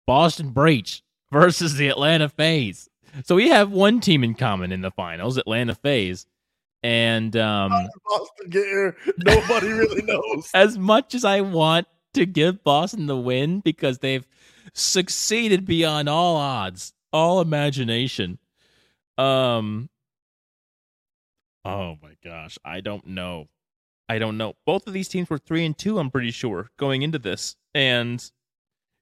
Boston 0.07 0.51
Breach 0.51 1.03
versus 1.33 1.75
the 1.75 1.88
Atlanta 1.88 2.29
FaZe. 2.29 2.88
So 3.25 3.35
we 3.35 3.49
have 3.49 3.70
one 3.70 4.01
team 4.01 4.22
in 4.22 4.35
common 4.35 4.72
in 4.72 4.83
the 4.83 4.90
finals, 4.90 5.37
Atlanta 5.38 5.75
FaZe. 5.75 6.27
And 6.83 7.37
um, 7.37 7.70
Boston 7.70 8.51
get 8.51 8.64
here. 8.64 8.96
Nobody 9.25 9.68
really 9.68 10.03
knows. 10.07 10.51
as 10.55 10.79
much 10.79 11.14
as 11.14 11.25
I 11.25 11.40
want 11.40 11.87
to 12.14 12.27
give 12.27 12.62
Boston 12.62 13.07
the 13.07 13.16
win 13.16 13.61
because 13.61 13.99
they've 13.99 14.27
succeeded 14.72 15.64
beyond 15.64 16.09
all 16.09 16.37
odds, 16.37 16.92
all 17.12 17.40
imagination. 17.40 18.38
Um 19.18 19.88
Oh 21.64 21.96
my 22.01 22.12
gosh, 22.22 22.59
I 22.64 22.81
don't 22.81 23.07
know. 23.09 23.49
I 24.09 24.18
don't 24.20 24.38
know. 24.38 24.55
Both 24.66 24.87
of 24.87 24.92
these 24.92 25.09
teams 25.09 25.29
were 25.29 25.38
3 25.38 25.64
and 25.64 25.77
2, 25.77 25.99
I'm 25.99 26.11
pretty 26.12 26.31
sure, 26.31 26.70
going 26.77 27.03
into 27.03 27.18
this. 27.18 27.57
And 27.75 28.25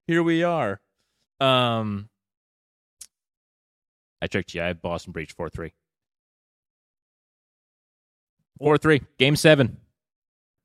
here 0.07 0.23
we 0.23 0.43
are. 0.43 0.79
Um 1.39 2.09
I 4.21 4.27
tricked 4.27 4.53
you. 4.53 4.61
I 4.61 4.67
have 4.67 4.81
Boston 4.81 5.11
Breach 5.11 5.35
4-3. 5.37 5.71
4-3. 8.61 9.01
Game 9.19 9.35
7. 9.35 9.77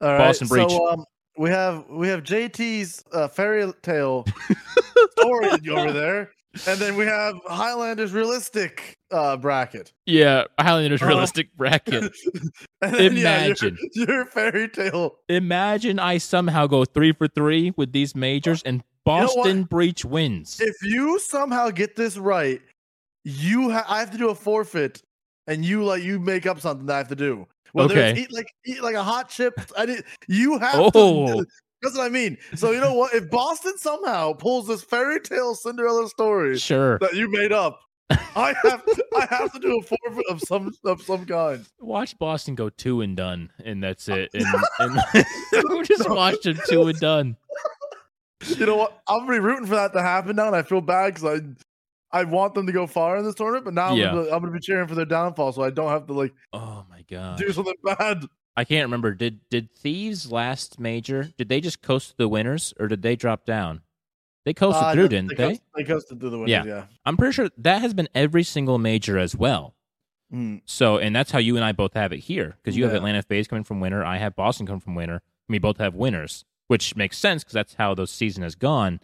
All 0.00 0.08
right, 0.08 0.18
Boston 0.18 0.48
Breach. 0.48 0.70
So 0.70 0.88
um, 0.88 1.04
we 1.36 1.50
have 1.50 1.84
we 1.90 2.08
have 2.08 2.22
JT's 2.22 3.04
uh, 3.12 3.28
fairy 3.28 3.70
tale 3.82 4.24
story 5.18 5.48
over 5.68 5.92
there, 5.92 6.30
and 6.66 6.78
then 6.78 6.96
we 6.96 7.04
have 7.04 7.34
Hylander's 7.46 8.12
realistic 8.12 8.98
uh, 9.10 9.36
bracket. 9.36 9.92
Yeah, 10.06 10.44
Hylander's 10.58 11.02
Oh. 11.02 11.06
realistic 11.06 11.52
bracket. 11.56 12.12
Then, 12.80 12.94
Imagine. 13.16 13.78
yeah, 13.94 14.04
your, 14.06 14.08
your 14.16 14.24
fairy 14.26 14.68
tale. 14.68 15.16
Imagine 15.28 15.98
I 15.98 16.18
somehow 16.18 16.66
go 16.66 16.84
three 16.84 17.12
for 17.12 17.28
three 17.28 17.72
with 17.76 17.92
these 17.92 18.14
majors 18.14 18.62
and 18.62 18.78
know 18.78 18.82
what? 19.26 19.34
Boston 19.34 19.64
Breach 19.64 20.04
wins. 20.04 20.60
If 20.60 20.76
you 20.82 21.18
somehow 21.18 21.70
get 21.70 21.96
this 21.96 22.16
right, 22.16 22.60
you 23.24 23.70
ha- 23.70 23.86
I 23.88 24.00
have 24.00 24.10
to 24.12 24.18
do 24.18 24.28
a 24.30 24.34
forfeit, 24.34 25.02
and 25.46 25.64
you 25.64 25.84
like 25.84 26.02
you 26.02 26.20
make 26.20 26.46
up 26.46 26.60
something 26.60 26.86
that 26.86 26.94
I 26.94 26.98
have 26.98 27.08
to 27.08 27.16
do. 27.16 27.46
Whether 27.72 27.98
it's 27.98 28.12
Okay. 28.12 28.20
eat 28.22 28.32
like 28.32 28.46
eat 28.66 28.82
like 28.82 28.94
a 28.94 29.02
hot 29.02 29.28
chip. 29.28 29.54
I 29.76 29.86
did. 29.86 30.04
You 30.28 30.58
have 30.58 30.74
Oh. 30.94 31.40
to. 31.40 31.46
That's 31.82 31.96
what 31.96 32.04
I 32.04 32.08
mean. 32.10 32.36
So 32.56 32.72
you 32.72 32.80
know 32.80 32.92
what? 32.94 33.14
If 33.14 33.30
Boston 33.30 33.76
somehow 33.78 34.34
pulls 34.34 34.66
this 34.68 34.82
fairy 34.82 35.18
tale 35.20 35.54
Cinderella 35.54 36.08
story 36.08 36.58
Sure. 36.58 36.98
that 36.98 37.14
you 37.14 37.30
made 37.30 37.52
up, 37.52 37.80
I 38.10 38.54
have 38.64 38.82
I 39.16 39.26
have 39.30 39.52
to 39.52 39.58
do 39.60 39.78
a 39.78 39.82
forfeit 39.82 40.24
of 40.28 40.40
some 40.40 40.72
of 40.84 41.02
some 41.02 41.24
kind. 41.26 41.64
Watch 41.78 42.18
Boston 42.18 42.54
go 42.54 42.68
two 42.68 43.00
and 43.02 43.16
done, 43.16 43.50
and 43.64 43.82
that's 43.82 44.08
it. 44.08 44.30
And, 44.34 44.44
and 44.78 45.84
just 45.86 46.08
watch 46.08 46.40
them 46.42 46.58
two 46.68 46.88
and 46.88 46.98
done. 46.98 47.36
You 48.46 48.66
know 48.66 48.76
what? 48.76 49.00
I'm 49.06 49.20
gonna 49.20 49.32
be 49.32 49.38
rooting 49.38 49.66
for 49.66 49.76
that 49.76 49.92
to 49.92 50.02
happen 50.02 50.36
now, 50.36 50.46
and 50.48 50.56
I 50.56 50.62
feel 50.62 50.80
bad 50.80 51.14
because 51.14 51.40
I 52.12 52.18
I 52.20 52.24
want 52.24 52.54
them 52.54 52.66
to 52.66 52.72
go 52.72 52.86
far 52.86 53.16
in 53.18 53.24
this 53.24 53.34
tournament, 53.36 53.64
but 53.66 53.74
now 53.74 53.94
Yeah. 53.94 54.08
I'm, 54.10 54.14
gonna, 54.16 54.26
I'm 54.36 54.40
gonna 54.40 54.52
be 54.52 54.60
cheering 54.60 54.88
for 54.88 54.94
their 54.94 55.04
downfall, 55.04 55.52
so 55.52 55.62
I 55.62 55.70
don't 55.70 55.90
have 55.90 56.06
to 56.06 56.12
like 56.12 56.32
Oh 56.52 56.84
my 56.90 57.02
god. 57.08 57.38
do 57.38 57.52
something 57.52 57.74
bad. 57.84 58.24
I 58.56 58.64
can't 58.64 58.86
remember. 58.86 59.14
Did 59.14 59.40
did 59.50 59.70
Thieves 59.70 60.32
last 60.32 60.80
major? 60.80 61.28
Did 61.38 61.48
they 61.48 61.60
just 61.60 61.82
coast 61.82 62.14
the 62.16 62.28
winners, 62.28 62.74
or 62.80 62.88
did 62.88 63.02
they 63.02 63.14
drop 63.14 63.44
down? 63.46 63.82
They 64.44 64.54
coasted 64.54 64.82
Uh, 64.82 64.92
through, 64.94 65.02
they- 65.02 65.08
didn't 65.16 65.28
they? 65.30 65.34
they? 65.36 65.48
coast- 65.50 65.62
They 65.76 65.84
coasted 65.84 66.20
through 66.20 66.30
the 66.30 66.38
winners, 66.38 66.50
Yeah. 66.50 66.64
yeah. 66.64 66.86
I'm 67.04 67.16
pretty 67.16 67.32
sure 67.32 67.50
that 67.58 67.82
has 67.82 67.92
been 67.94 68.08
every 68.14 68.42
single 68.42 68.78
major 68.78 69.18
as 69.18 69.36
well. 69.36 69.74
Mm. 70.32 70.62
So, 70.64 70.96
and 70.98 71.14
that's 71.14 71.30
how 71.32 71.38
you 71.40 71.56
and 71.56 71.64
I 71.64 71.72
both 71.72 71.94
have 71.94 72.12
it 72.12 72.18
here 72.20 72.56
because 72.62 72.76
you 72.76 72.84
have 72.84 72.92
Yeah. 72.92 72.98
Atlanta 72.98 73.22
FaZe 73.22 73.48
coming 73.48 73.64
from 73.64 73.80
winner. 73.80 74.04
I 74.04 74.16
have 74.18 74.36
Boston 74.36 74.66
coming 74.66 74.80
from 74.80 74.94
winner. 74.94 75.22
We 75.48 75.58
both 75.58 75.78
have 75.78 75.94
winners, 75.94 76.44
which 76.68 76.94
makes 76.96 77.18
sense 77.18 77.42
because 77.42 77.54
that's 77.54 77.74
how 77.74 77.94
the 77.94 78.06
season 78.06 78.42
has 78.44 78.54
gone. 78.54 79.00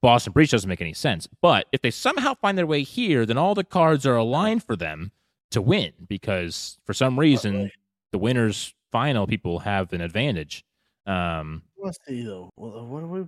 Boston 0.00 0.32
Breach 0.32 0.50
doesn't 0.50 0.68
make 0.68 0.80
any 0.80 0.92
sense. 0.94 1.26
But 1.40 1.66
if 1.72 1.80
they 1.82 1.90
somehow 1.90 2.34
find 2.34 2.56
their 2.56 2.66
way 2.66 2.82
here, 2.82 3.26
then 3.26 3.36
all 3.38 3.54
the 3.54 3.64
cards 3.64 4.06
are 4.06 4.16
aligned 4.16 4.62
for 4.62 4.76
them 4.76 5.10
to 5.50 5.60
win 5.60 5.92
because 6.08 6.78
for 6.84 6.94
some 6.94 7.18
reason 7.18 7.70
the 8.10 8.18
winners 8.18 8.74
final 8.90 9.26
people 9.26 9.60
have 9.60 9.92
an 9.92 10.00
advantage. 10.00 10.64
Um, 11.06 11.62
Let's 11.78 11.98
see 12.06 12.22
though. 12.22 12.50
What 12.56 13.02
are 13.02 13.06
we? 13.06 13.24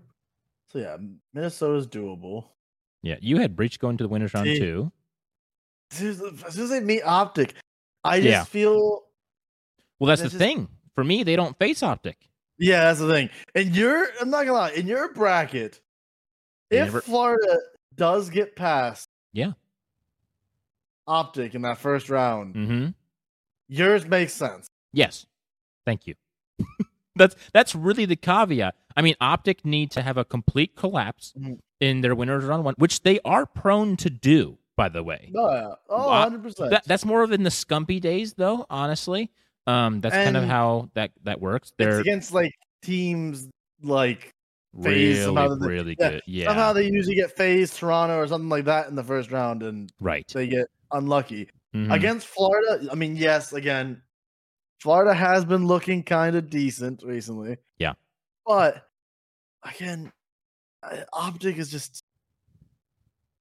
So 0.75 0.81
yeah, 0.81 0.97
Minnesota's 1.33 1.87
doable. 1.87 2.47
yeah, 3.03 3.15
you 3.21 3.39
had 3.39 3.55
Breach 3.55 3.79
going 3.79 3.97
to 3.99 4.03
the 4.05 4.09
winners 4.09 4.35
round 4.35 4.47
too. 4.47 4.91
As 5.93 5.99
soon 5.99 6.09
as, 6.11 6.21
as 6.45 6.55
soon 6.55 6.65
as 6.65 6.71
they 6.71 6.81
meet 6.81 7.03
Optic, 7.03 7.55
I 8.03 8.17
just 8.19 8.29
Yeah. 8.29 8.43
feel 8.45 9.05
Well, 10.01 10.09
that's 10.09 10.21
That's 10.23 10.33
the 10.35 10.39
just- 10.41 10.51
thing. 10.51 10.69
For 10.97 11.05
me, 11.05 11.23
they 11.23 11.37
don't 11.37 11.57
face 11.59 11.83
Optic. 11.83 12.29
yeah, 12.59 12.85
that's 12.85 12.99
the 12.99 13.09
thing. 13.09 13.31
And 13.55 13.75
you're 13.77 14.09
I'm 14.21 14.31
not 14.31 14.47
gonna 14.47 14.53
lie, 14.59 14.73
in 14.73 14.87
your 14.89 15.13
bracket, 15.13 15.81
They 16.71 16.79
if 16.81 16.87
never- 16.87 17.01
Florida 17.03 17.59
does 17.95 18.29
get 18.31 18.57
past 18.57 19.09
Yeah. 19.33 19.53
Optic 21.07 21.55
in 21.55 21.63
that 21.63 21.79
first 21.79 22.09
round, 22.11 22.55
Mm-hmm. 22.57 22.87
yours 23.69 24.07
makes 24.07 24.33
sense. 24.33 24.67
Yes. 24.93 25.27
Thank 25.87 26.07
you. 26.09 26.15
that's 27.17 27.37
that's 27.53 27.75
really 27.77 28.07
the 28.07 28.17
caveat. 28.17 28.75
I 28.97 29.03
mean, 29.03 29.15
Optic 29.21 29.65
need 29.65 29.91
to 29.93 30.03
have 30.03 30.17
a 30.17 30.25
complete 30.25 30.77
collapse 30.77 31.33
Mhm. 31.39 31.59
in 31.81 32.01
their 32.01 32.15
winners 32.15 32.45
round 32.45 32.65
one, 32.65 32.75
which 32.79 33.03
they 33.03 33.19
are 33.25 33.45
prone 33.47 33.97
to 33.99 34.11
do, 34.11 34.59
by 34.77 34.89
the 34.89 35.03
way. 35.03 35.33
Oh 35.37 35.53
yeah. 35.53 35.75
Oh, 35.89 36.09
100 36.09 36.43
percent. 36.43 36.71
That, 36.71 36.85
that's 36.87 37.05
more 37.05 37.23
of 37.23 37.33
in 37.33 37.43
the 37.43 37.51
Scumpy 37.51 38.01
days, 38.01 38.35
though. 38.35 38.67
Honestly, 38.71 39.31
um, 39.67 40.01
that's 40.01 40.15
kind 40.15 40.37
of 40.37 40.45
how 40.45 40.91
that 40.95 41.11
that 41.25 41.41
works. 41.41 41.69
It's 41.71 41.77
They're 41.79 42.01
against 42.01 42.33
like 42.33 42.53
teams 42.83 43.49
like 43.83 44.33
FaZe 44.77 44.87
really, 44.87 45.15
somehow 45.23 45.55
they- 45.57 45.67
really 45.69 45.97
yeah, 45.99 46.11
good. 46.11 46.23
Yeah, 46.27 46.47
somehow 46.47 46.73
they 46.73 46.87
usually 46.91 47.15
get 47.17 47.37
FaZe 47.37 47.77
Toronto 47.77 48.17
or 48.17 48.27
something 48.27 48.49
like 48.49 48.65
that 48.67 48.89
in 48.89 48.95
the 48.95 49.05
first 49.05 49.31
round 49.31 49.63
and 49.63 49.91
right. 50.01 50.27
they 50.33 50.47
get 50.47 50.67
unlucky. 50.93 51.49
Mhm. 51.75 51.93
Against 51.93 52.27
Florida, 52.29 52.89
I 52.91 52.95
mean, 52.95 53.17
yes, 53.17 53.53
again, 53.53 54.03
Florida 54.81 55.15
has 55.15 55.45
been 55.45 55.67
looking 55.67 56.03
kind 56.03 56.37
of 56.37 56.49
decent 56.51 57.03
recently. 57.03 57.57
Yeah. 57.79 57.95
But 58.47 58.84
again, 59.65 60.13
I- 60.83 61.05
Optic 61.13 61.57
is 61.59 61.71
just 61.71 62.05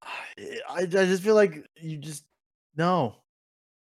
I, 0.02 0.82
I 0.82 0.86
just 0.86 1.24
feel 1.24 1.36
like 1.36 1.66
you 1.80 1.98
just 1.98 2.26
no. 2.76 3.16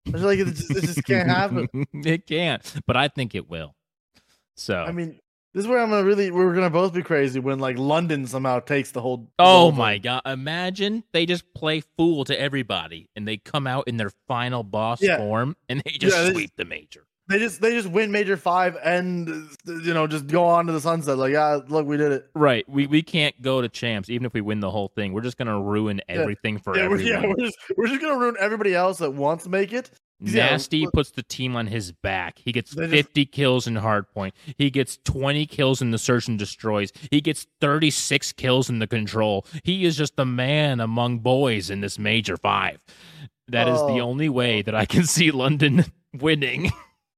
I 0.07 0.11
feel 0.11 0.21
like 0.21 0.39
it 0.39 0.45
just, 0.45 0.71
it 0.71 0.81
just 0.81 1.05
can't 1.05 1.29
happen. 1.29 1.67
it 1.93 2.25
can't, 2.25 2.61
but 2.87 2.97
I 2.97 3.07
think 3.09 3.35
it 3.35 3.49
will. 3.49 3.75
So, 4.55 4.75
I 4.75 4.91
mean, 4.91 5.19
this 5.53 5.61
is 5.63 5.67
where 5.67 5.79
I'm 5.79 5.89
gonna 5.89 6.03
really 6.03 6.31
we're 6.31 6.53
gonna 6.53 6.69
both 6.69 6.93
be 6.93 7.03
crazy 7.03 7.39
when 7.39 7.59
like 7.59 7.77
London 7.77 8.25
somehow 8.27 8.59
takes 8.59 8.91
the 8.91 9.01
whole. 9.01 9.29
Oh 9.39 9.45
whole 9.59 9.71
my 9.71 9.93
thing. 9.95 10.01
god! 10.03 10.21
Imagine 10.25 11.03
they 11.13 11.25
just 11.25 11.53
play 11.53 11.81
fool 11.97 12.25
to 12.25 12.39
everybody, 12.39 13.09
and 13.15 13.27
they 13.27 13.37
come 13.37 13.67
out 13.67 13.87
in 13.87 13.97
their 13.97 14.11
final 14.27 14.63
boss 14.63 15.01
Yeah. 15.01 15.17
form, 15.17 15.55
and 15.69 15.81
they 15.85 15.91
just 15.91 16.15
Yeah, 16.17 16.23
they- 16.23 16.31
sweep 16.33 16.51
the 16.57 16.65
major. 16.65 17.05
They 17.29 17.37
just 17.39 17.61
they 17.61 17.71
just 17.71 17.87
win 17.87 18.11
major 18.11 18.35
five 18.37 18.75
and 18.83 19.27
you 19.65 19.93
know 19.93 20.07
just 20.07 20.25
go 20.27 20.45
on 20.45 20.65
to 20.65 20.73
the 20.73 20.81
sunset. 20.81 21.17
Like 21.17 21.31
yeah, 21.31 21.59
look, 21.67 21.85
we 21.85 21.95
did 21.95 22.11
it. 22.11 22.29
Right? 22.33 22.67
We 22.67 22.87
we 22.87 23.03
can't 23.03 23.39
go 23.41 23.61
to 23.61 23.69
champs 23.69 24.09
even 24.09 24.25
if 24.25 24.33
we 24.33 24.41
win 24.41 24.59
the 24.59 24.71
whole 24.71 24.87
thing. 24.89 25.13
We're 25.13 25.21
just 25.21 25.37
gonna 25.37 25.61
ruin 25.61 26.01
everything 26.09 26.57
for 26.57 26.75
Yeah, 26.75 26.87
we're, 26.87 26.95
everyone. 26.95 27.23
yeah, 27.23 27.29
we're 27.29 27.45
just 27.45 27.57
we're 27.77 27.87
just 27.87 28.01
gonna 28.01 28.17
ruin 28.17 28.35
everybody 28.39 28.73
else 28.73 28.97
that 28.97 29.11
wants 29.13 29.43
to 29.43 29.49
make 29.51 29.71
it. 29.73 29.91
yeah, 30.19 30.49
Nasty 30.49 30.81
look- 30.85 30.93
puts 30.93 31.11
the 31.11 31.21
team 31.21 31.55
on 31.55 31.67
his 31.67 31.91
back. 31.91 32.39
He 32.43 32.51
gets 32.51 32.71
They 32.71 32.83
just- 32.87 32.93
50 32.93 33.25
kills 33.27 33.67
in 33.67 33.75
hardpoint. 33.75 34.31
He 34.57 34.71
gets 34.71 34.97
20 35.05 35.45
kills 35.45 35.81
in 35.83 35.91
the 35.91 35.97
search 35.99 36.27
and 36.27 36.37
destroys. 36.39 36.91
He 37.11 37.21
gets 37.21 37.45
36 37.61 38.31
kills 38.33 38.69
in 38.71 38.79
the 38.79 38.87
control. 38.87 39.45
He 39.63 39.85
is 39.85 39.95
just 39.95 40.15
the 40.15 40.25
man 40.25 40.79
among 40.79 41.19
boys 41.19 41.69
in 41.69 41.81
this 41.81 41.99
major 41.99 42.37
five. 42.37 42.79
That 43.49 43.67
is 43.67 43.77
the 43.79 43.99
Oh. 44.01 44.09
only 44.09 44.29
way 44.29 44.61
that 44.63 44.73
I 44.75 44.85
can 44.85 45.05
see 45.05 45.29
London 45.31 45.85
winning. 46.19 46.71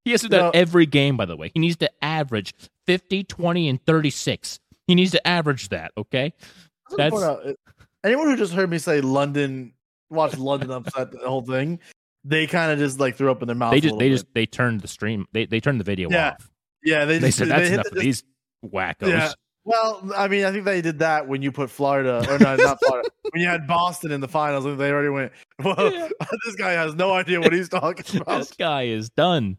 He 0.06 0.12
has 0.12 0.22
to 0.22 0.28
do 0.30 0.38
that 0.38 0.42
No. 0.44 0.52
every 0.54 0.86
game, 0.86 1.18
by 1.18 1.26
the 1.26 1.36
way. 1.38 1.52
He 1.54 1.60
needs 1.60 1.78
to 1.78 1.90
average 2.04 2.54
50, 2.88 3.24
20, 3.24 3.70
and 3.70 3.84
36. 3.86 4.60
He 4.88 4.96
needs 4.96 5.12
to 5.12 5.28
average 5.28 5.70
that, 5.70 5.92
okay? 5.98 6.34
I 6.36 6.90
just 6.90 6.98
wanna 6.98 7.10
point 7.10 7.44
That's- 7.44 7.56
anyone 8.04 8.28
who 8.28 8.36
just 8.38 8.54
heard 8.54 8.70
me 8.70 8.78
say 8.78 9.02
London, 9.02 9.74
watch 10.10 10.38
London 10.38 10.72
upset 10.72 11.12
the 11.12 11.20
whole 11.20 11.42
thing. 11.44 11.80
They 12.24 12.46
kind 12.48 12.72
of 12.72 12.80
just 12.80 13.00
like 13.00 13.16
threw 13.16 13.32
up 13.32 13.42
in 13.42 13.48
their 13.48 13.56
mouth. 13.56 13.72
They 13.74 13.82
just 13.82 13.98
they 13.98 14.10
bit. 14.10 14.16
just 14.16 14.26
they 14.34 14.46
turned 14.46 14.82
the 14.82 14.88
stream. 14.88 15.26
They 15.32 15.46
they 15.46 15.60
turned 15.60 15.80
the 15.80 15.84
video 15.84 16.10
Yeah. 16.10 16.32
off. 16.32 16.50
yeah 16.84 17.06
they, 17.06 17.18
They 17.18 17.32
said 17.32 17.48
that's 17.48 17.64
hit 17.70 17.74
enough 17.74 17.88
of 17.88 17.98
these 17.98 18.24
wackos. 18.64 19.08
Yeah. 19.10 19.32
Well, 19.64 20.12
I 20.16 20.28
mean, 20.28 20.44
I 20.46 20.52
think 20.52 20.66
they 20.66 20.82
did 20.82 21.00
that 21.00 21.28
when 21.28 21.42
you 21.44 21.52
put 21.52 21.70
Florida 21.70 22.26
or 22.28 22.40
no, 22.40 22.56
not 22.56 22.80
Florida. 22.84 23.10
when 23.32 23.42
you 23.42 23.48
had 23.48 23.68
Boston 23.68 24.12
in 24.12 24.20
the 24.20 24.28
finals, 24.28 24.66
and 24.66 24.80
they 24.80 24.90
already 24.92 25.10
went. 25.10 25.32
Well, 25.64 25.94
Yeah. 25.94 26.10
this 26.46 26.56
guy 26.56 26.72
has 26.72 26.96
no 26.96 27.12
idea 27.14 27.40
what 27.40 27.54
he's 27.54 27.70
talking 27.70 28.22
about. 28.22 28.40
this 28.40 28.52
guy 28.54 28.84
is 28.84 29.10
done. 29.12 29.58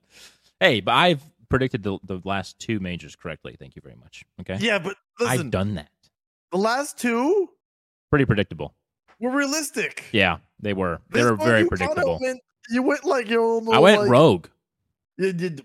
Hey, 0.59 0.81
but 0.81 0.93
I've 0.93 1.23
predicted 1.49 1.83
the, 1.85 1.99
the 2.05 2.21
last 2.25 2.59
two 2.59 2.81
majors 2.81 3.15
correctly. 3.15 3.57
Thank 3.59 3.77
you 3.77 3.83
very 3.83 3.95
much. 3.97 4.25
Okay. 4.41 4.57
Yeah, 4.61 4.79
but 4.81 4.97
listen, 5.21 5.39
I've 5.41 5.51
done 5.51 5.75
that. 5.75 5.89
the 6.51 6.59
last 6.59 6.99
two 6.99 7.51
Pretty 8.11 8.25
predictable. 8.25 8.75
were 9.21 9.31
realistic. 9.31 10.05
Yeah, 10.13 10.39
they 10.61 10.73
were. 10.73 11.01
They 11.11 11.21
This 11.23 11.31
were 11.31 11.37
very 11.37 11.65
predictable. 11.67 12.19
Went, 12.21 12.41
you 12.71 12.83
went 12.83 13.05
like 13.05 13.29
your. 13.31 13.63
I 13.73 13.79
went 13.79 14.01
like, 14.03 14.11
rogue. 14.11 14.49
You, 15.19 15.33
you, 15.39 15.57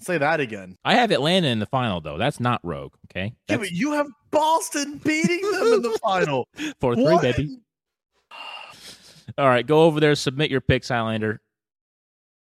say 0.00 0.18
that 0.18 0.40
again. 0.40 0.76
I 0.84 0.94
have 0.94 1.10
Atlanta 1.10 1.48
in 1.48 1.58
the 1.58 1.66
final 1.66 2.00
though. 2.00 2.18
That's 2.18 2.40
not 2.40 2.60
rogue. 2.62 2.94
Okay. 3.10 3.34
Yeah, 3.48 3.56
but 3.58 3.70
you 3.72 3.92
have 3.92 4.06
Boston 4.30 4.98
beating 5.04 5.40
them 5.52 5.72
in 5.74 5.82
the 5.82 5.98
final. 6.02 6.48
four 6.80 6.94
three, 6.94 7.04
What? 7.04 7.22
baby. 7.22 7.58
All 9.38 9.48
right, 9.48 9.66
go 9.66 9.82
over 9.82 10.00
there. 10.00 10.14
Submit 10.14 10.50
your 10.50 10.60
picks, 10.60 10.88
Hylander. 10.88 11.38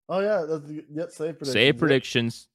Oh 0.10 0.20
yeah, 0.20 0.46
that's 0.48 0.64
the- 0.66 0.86
yeah. 0.92 1.06
Save 1.10 1.38
predictions. 1.40 1.52
Save 1.54 1.78
predictions. 1.78 2.48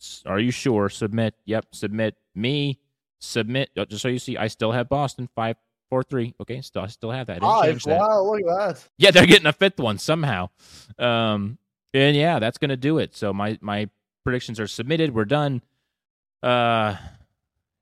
S- 0.00 0.22
Are 0.26 0.40
you 0.40 0.50
sure? 0.50 0.88
Submit. 0.88 1.34
Yep. 1.44 1.66
Submit 1.72 2.16
me. 2.34 2.80
Submit. 3.20 3.70
uh, 3.76 3.84
Just 3.84 4.02
so 4.02 4.08
you 4.08 4.18
see, 4.18 4.36
I 4.36 4.48
still 4.48 4.72
have 4.72 4.88
Boston 4.88 5.28
five 5.36 5.56
four 5.88 6.02
three. 6.02 6.34
Okay, 6.40 6.60
still 6.62 6.82
I 6.82 6.86
still 6.88 7.10
have 7.10 7.28
that. 7.28 7.36
I 7.42 7.46
Five. 7.46 7.64
change 7.70 7.84
that. 7.84 7.98
Wow, 8.00 8.22
look 8.24 8.40
at 8.40 8.74
that. 8.74 8.88
Yeah, 8.98 9.10
they're 9.12 9.26
getting 9.26 9.46
a 9.46 9.52
fifth 9.52 9.78
one 9.78 9.98
somehow. 9.98 10.48
Um, 10.98 11.58
and 11.96 12.16
yeah, 12.16 12.38
that's 12.38 12.58
gonna 12.58 12.76
do 12.76 12.98
it. 12.98 13.16
So 13.16 13.32
my 13.32 13.58
my 13.60 13.88
predictions 14.24 14.60
are 14.60 14.66
submitted. 14.66 15.14
We're 15.14 15.24
done. 15.24 15.62
Uh, 16.42 16.96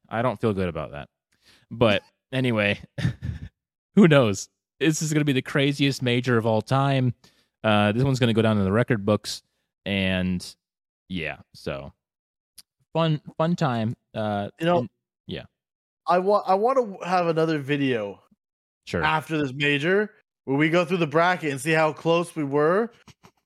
I 0.09 0.23
don't 0.23 0.41
feel 0.41 0.53
good 0.53 0.69
about 0.69 0.93
that, 0.93 1.09
but 1.71 2.03
anyway, 2.33 2.81
who 3.97 4.09
knows? 4.09 4.49
This 4.81 5.03
is 5.03 5.13
gonna 5.13 5.25
be 5.25 5.33
the 5.33 5.43
craziest 5.43 6.03
major 6.03 6.37
of 6.37 6.47
all 6.47 6.63
time. 6.63 7.15
Uh, 7.63 7.93
this 7.93 8.03
one's 8.05 8.19
gonna 8.19 8.33
go 8.35 8.43
down 8.43 8.59
in 8.59 8.65
the 8.65 8.73
record 8.73 9.05
books, 9.05 9.43
and 9.87 10.55
yeah, 11.09 11.39
so 11.55 11.93
fun 12.93 13.21
fun 13.37 13.57
time. 13.57 13.97
Uh, 14.15 14.49
You 14.61 14.67
know, 14.67 14.79
and- 14.79 14.91
yeah. 15.27 15.45
I 16.07 16.19
want 16.19 16.45
I 16.47 16.55
want 16.55 16.77
to 16.79 17.07
have 17.09 17.27
another 17.29 17.59
video 17.59 18.21
sure. 18.87 19.03
after 19.03 19.39
this 19.39 19.53
major 19.55 20.11
where 20.45 20.59
we 20.59 20.69
go 20.69 20.85
through 20.85 20.99
the 20.99 21.07
bracket 21.07 21.51
and 21.51 21.59
see 21.61 21.73
how 21.73 21.95
close 21.95 22.37
we 22.37 22.45
were, 22.45 22.91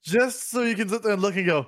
just 0.03 0.51
so 0.51 0.63
you 0.63 0.75
can 0.75 0.89
sit 0.89 1.03
there 1.03 1.13
and 1.13 1.23
look 1.23 1.37
and 1.37 1.47
go, 1.47 1.67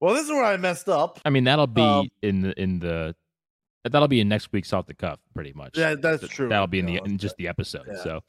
"Well, 0.00 0.14
this 0.14 0.24
is 0.24 0.30
where 0.30 0.44
I 0.44 0.56
messed 0.56 0.88
up." 0.88 1.20
I 1.24 1.30
mean, 1.30 1.44
that'll 1.44 1.66
be 1.66 1.82
Um, 1.82 2.08
in 2.22 2.40
the 2.42 2.60
in 2.60 2.78
the 2.80 3.14
that'll 3.84 4.08
be 4.08 4.20
in 4.20 4.28
next 4.28 4.52
week's 4.52 4.72
off 4.72 4.86
the 4.86 4.94
cuff, 4.94 5.18
pretty 5.34 5.52
much. 5.54 5.76
Yeah, 5.76 5.94
that's 5.94 6.20
Th- 6.20 6.32
true. 6.32 6.48
That'll 6.48 6.66
be 6.66 6.78
in 6.80 6.86
the 6.86 7.00
in 7.04 7.18
just 7.18 7.36
the 7.36 7.48
episode. 7.48 7.86
yeah. 7.86 8.02
So, 8.02 8.20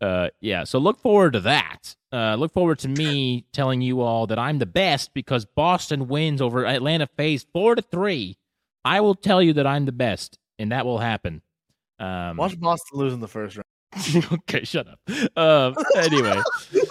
uh, 0.00 0.28
yeah. 0.40 0.64
So 0.64 0.78
look 0.78 0.98
forward 1.00 1.34
to 1.34 1.40
that. 1.40 1.94
Uh, 2.12 2.34
look 2.36 2.52
forward 2.52 2.78
to 2.80 2.88
me 2.88 3.44
telling 3.52 3.80
you 3.82 4.00
all 4.00 4.26
that 4.28 4.38
I'm 4.38 4.58
the 4.58 4.66
best 4.66 5.12
because 5.14 5.44
Boston 5.44 6.08
wins 6.08 6.40
over 6.40 6.64
Atlanta 6.66 7.06
FaZe 7.16 7.44
four 7.52 7.74
to 7.74 7.82
three. 7.82 8.38
I 8.84 9.00
will 9.00 9.14
tell 9.16 9.42
you 9.42 9.52
that 9.54 9.66
I'm 9.66 9.84
the 9.84 9.92
best, 9.92 10.38
and 10.58 10.70
that 10.72 10.86
will 10.86 10.98
happen. 10.98 11.42
Um, 11.98 12.36
Watch 12.36 12.58
Boston 12.60 12.98
lose 12.98 13.12
in 13.12 13.20
the 13.20 13.28
first 13.28 13.56
round. 13.56 14.26
okay, 14.32 14.64
shut 14.64 14.86
up. 14.86 15.00
Um, 15.36 15.74
anyway, 15.96 16.40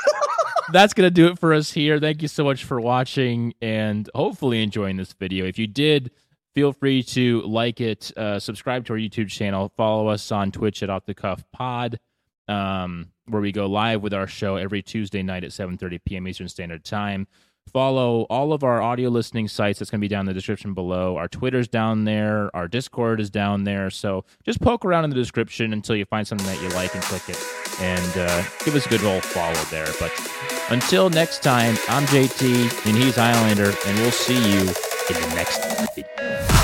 that's 0.71 0.93
gonna 0.93 1.11
do 1.11 1.27
it 1.27 1.39
for 1.39 1.53
us 1.53 1.71
here. 1.71 1.99
Thank 1.99 2.21
you 2.21 2.27
so 2.27 2.43
much 2.43 2.63
for 2.63 2.79
watching 2.79 3.53
and 3.61 4.09
hopefully 4.15 4.63
enjoying 4.63 4.97
this 4.97 5.13
video. 5.13 5.45
If 5.45 5.59
you 5.59 5.67
did, 5.67 6.11
feel 6.53 6.73
free 6.73 7.03
to 7.03 7.41
like 7.41 7.81
it, 7.81 8.11
uh, 8.17 8.39
subscribe 8.39 8.85
to 8.85 8.93
our 8.93 8.99
YouTube 8.99 9.29
channel, 9.29 9.71
follow 9.75 10.07
us 10.07 10.31
on 10.31 10.51
Twitch 10.51 10.81
at 10.81 10.89
Off 10.89 11.05
the 11.05 11.13
Cuff 11.13 11.43
Pod, 11.51 11.99
um, 12.47 13.11
where 13.27 13.41
we 13.41 13.51
go 13.51 13.65
live 13.65 14.01
with 14.01 14.13
our 14.13 14.27
show 14.27 14.55
every 14.55 14.81
Tuesday 14.81 15.21
night 15.21 15.43
at 15.43 15.51
7:30 15.51 15.99
p.m. 16.05 16.27
Eastern 16.27 16.47
Standard 16.47 16.83
Time. 16.83 17.27
Follow 17.71 18.21
all 18.29 18.53
of 18.53 18.63
our 18.63 18.81
audio 18.81 19.09
listening 19.09 19.47
sites. 19.47 19.79
That's 19.79 19.91
going 19.91 19.99
to 19.99 20.03
be 20.03 20.07
down 20.07 20.21
in 20.21 20.25
the 20.27 20.33
description 20.33 20.73
below. 20.73 21.17
Our 21.17 21.27
Twitter's 21.27 21.67
down 21.67 22.05
there. 22.05 22.55
Our 22.55 22.67
Discord 22.67 23.19
is 23.19 23.29
down 23.29 23.63
there. 23.63 23.89
So 23.89 24.23
just 24.45 24.61
poke 24.61 24.85
around 24.85 25.03
in 25.05 25.09
the 25.09 25.15
description 25.15 25.73
until 25.73 25.95
you 25.95 26.05
find 26.05 26.25
something 26.25 26.47
that 26.47 26.61
you 26.61 26.69
like 26.69 26.93
and 26.93 27.03
click 27.03 27.27
it. 27.27 27.43
And 27.81 28.17
uh, 28.17 28.43
give 28.63 28.75
us 28.75 28.85
a 28.85 28.89
good 28.89 29.03
old 29.03 29.23
follow 29.23 29.61
there. 29.71 29.87
But 29.99 30.13
until 30.69 31.09
next 31.09 31.43
time, 31.43 31.75
I'm 31.89 32.05
JT 32.05 32.85
and 32.87 32.95
he's 32.97 33.15
Hylander, 33.15 33.75
and 33.87 33.97
we'll 33.99 34.11
see 34.11 34.35
you 34.35 34.61
in 34.61 35.29
the 35.29 35.35
next 35.35 35.95
video. 35.95 36.54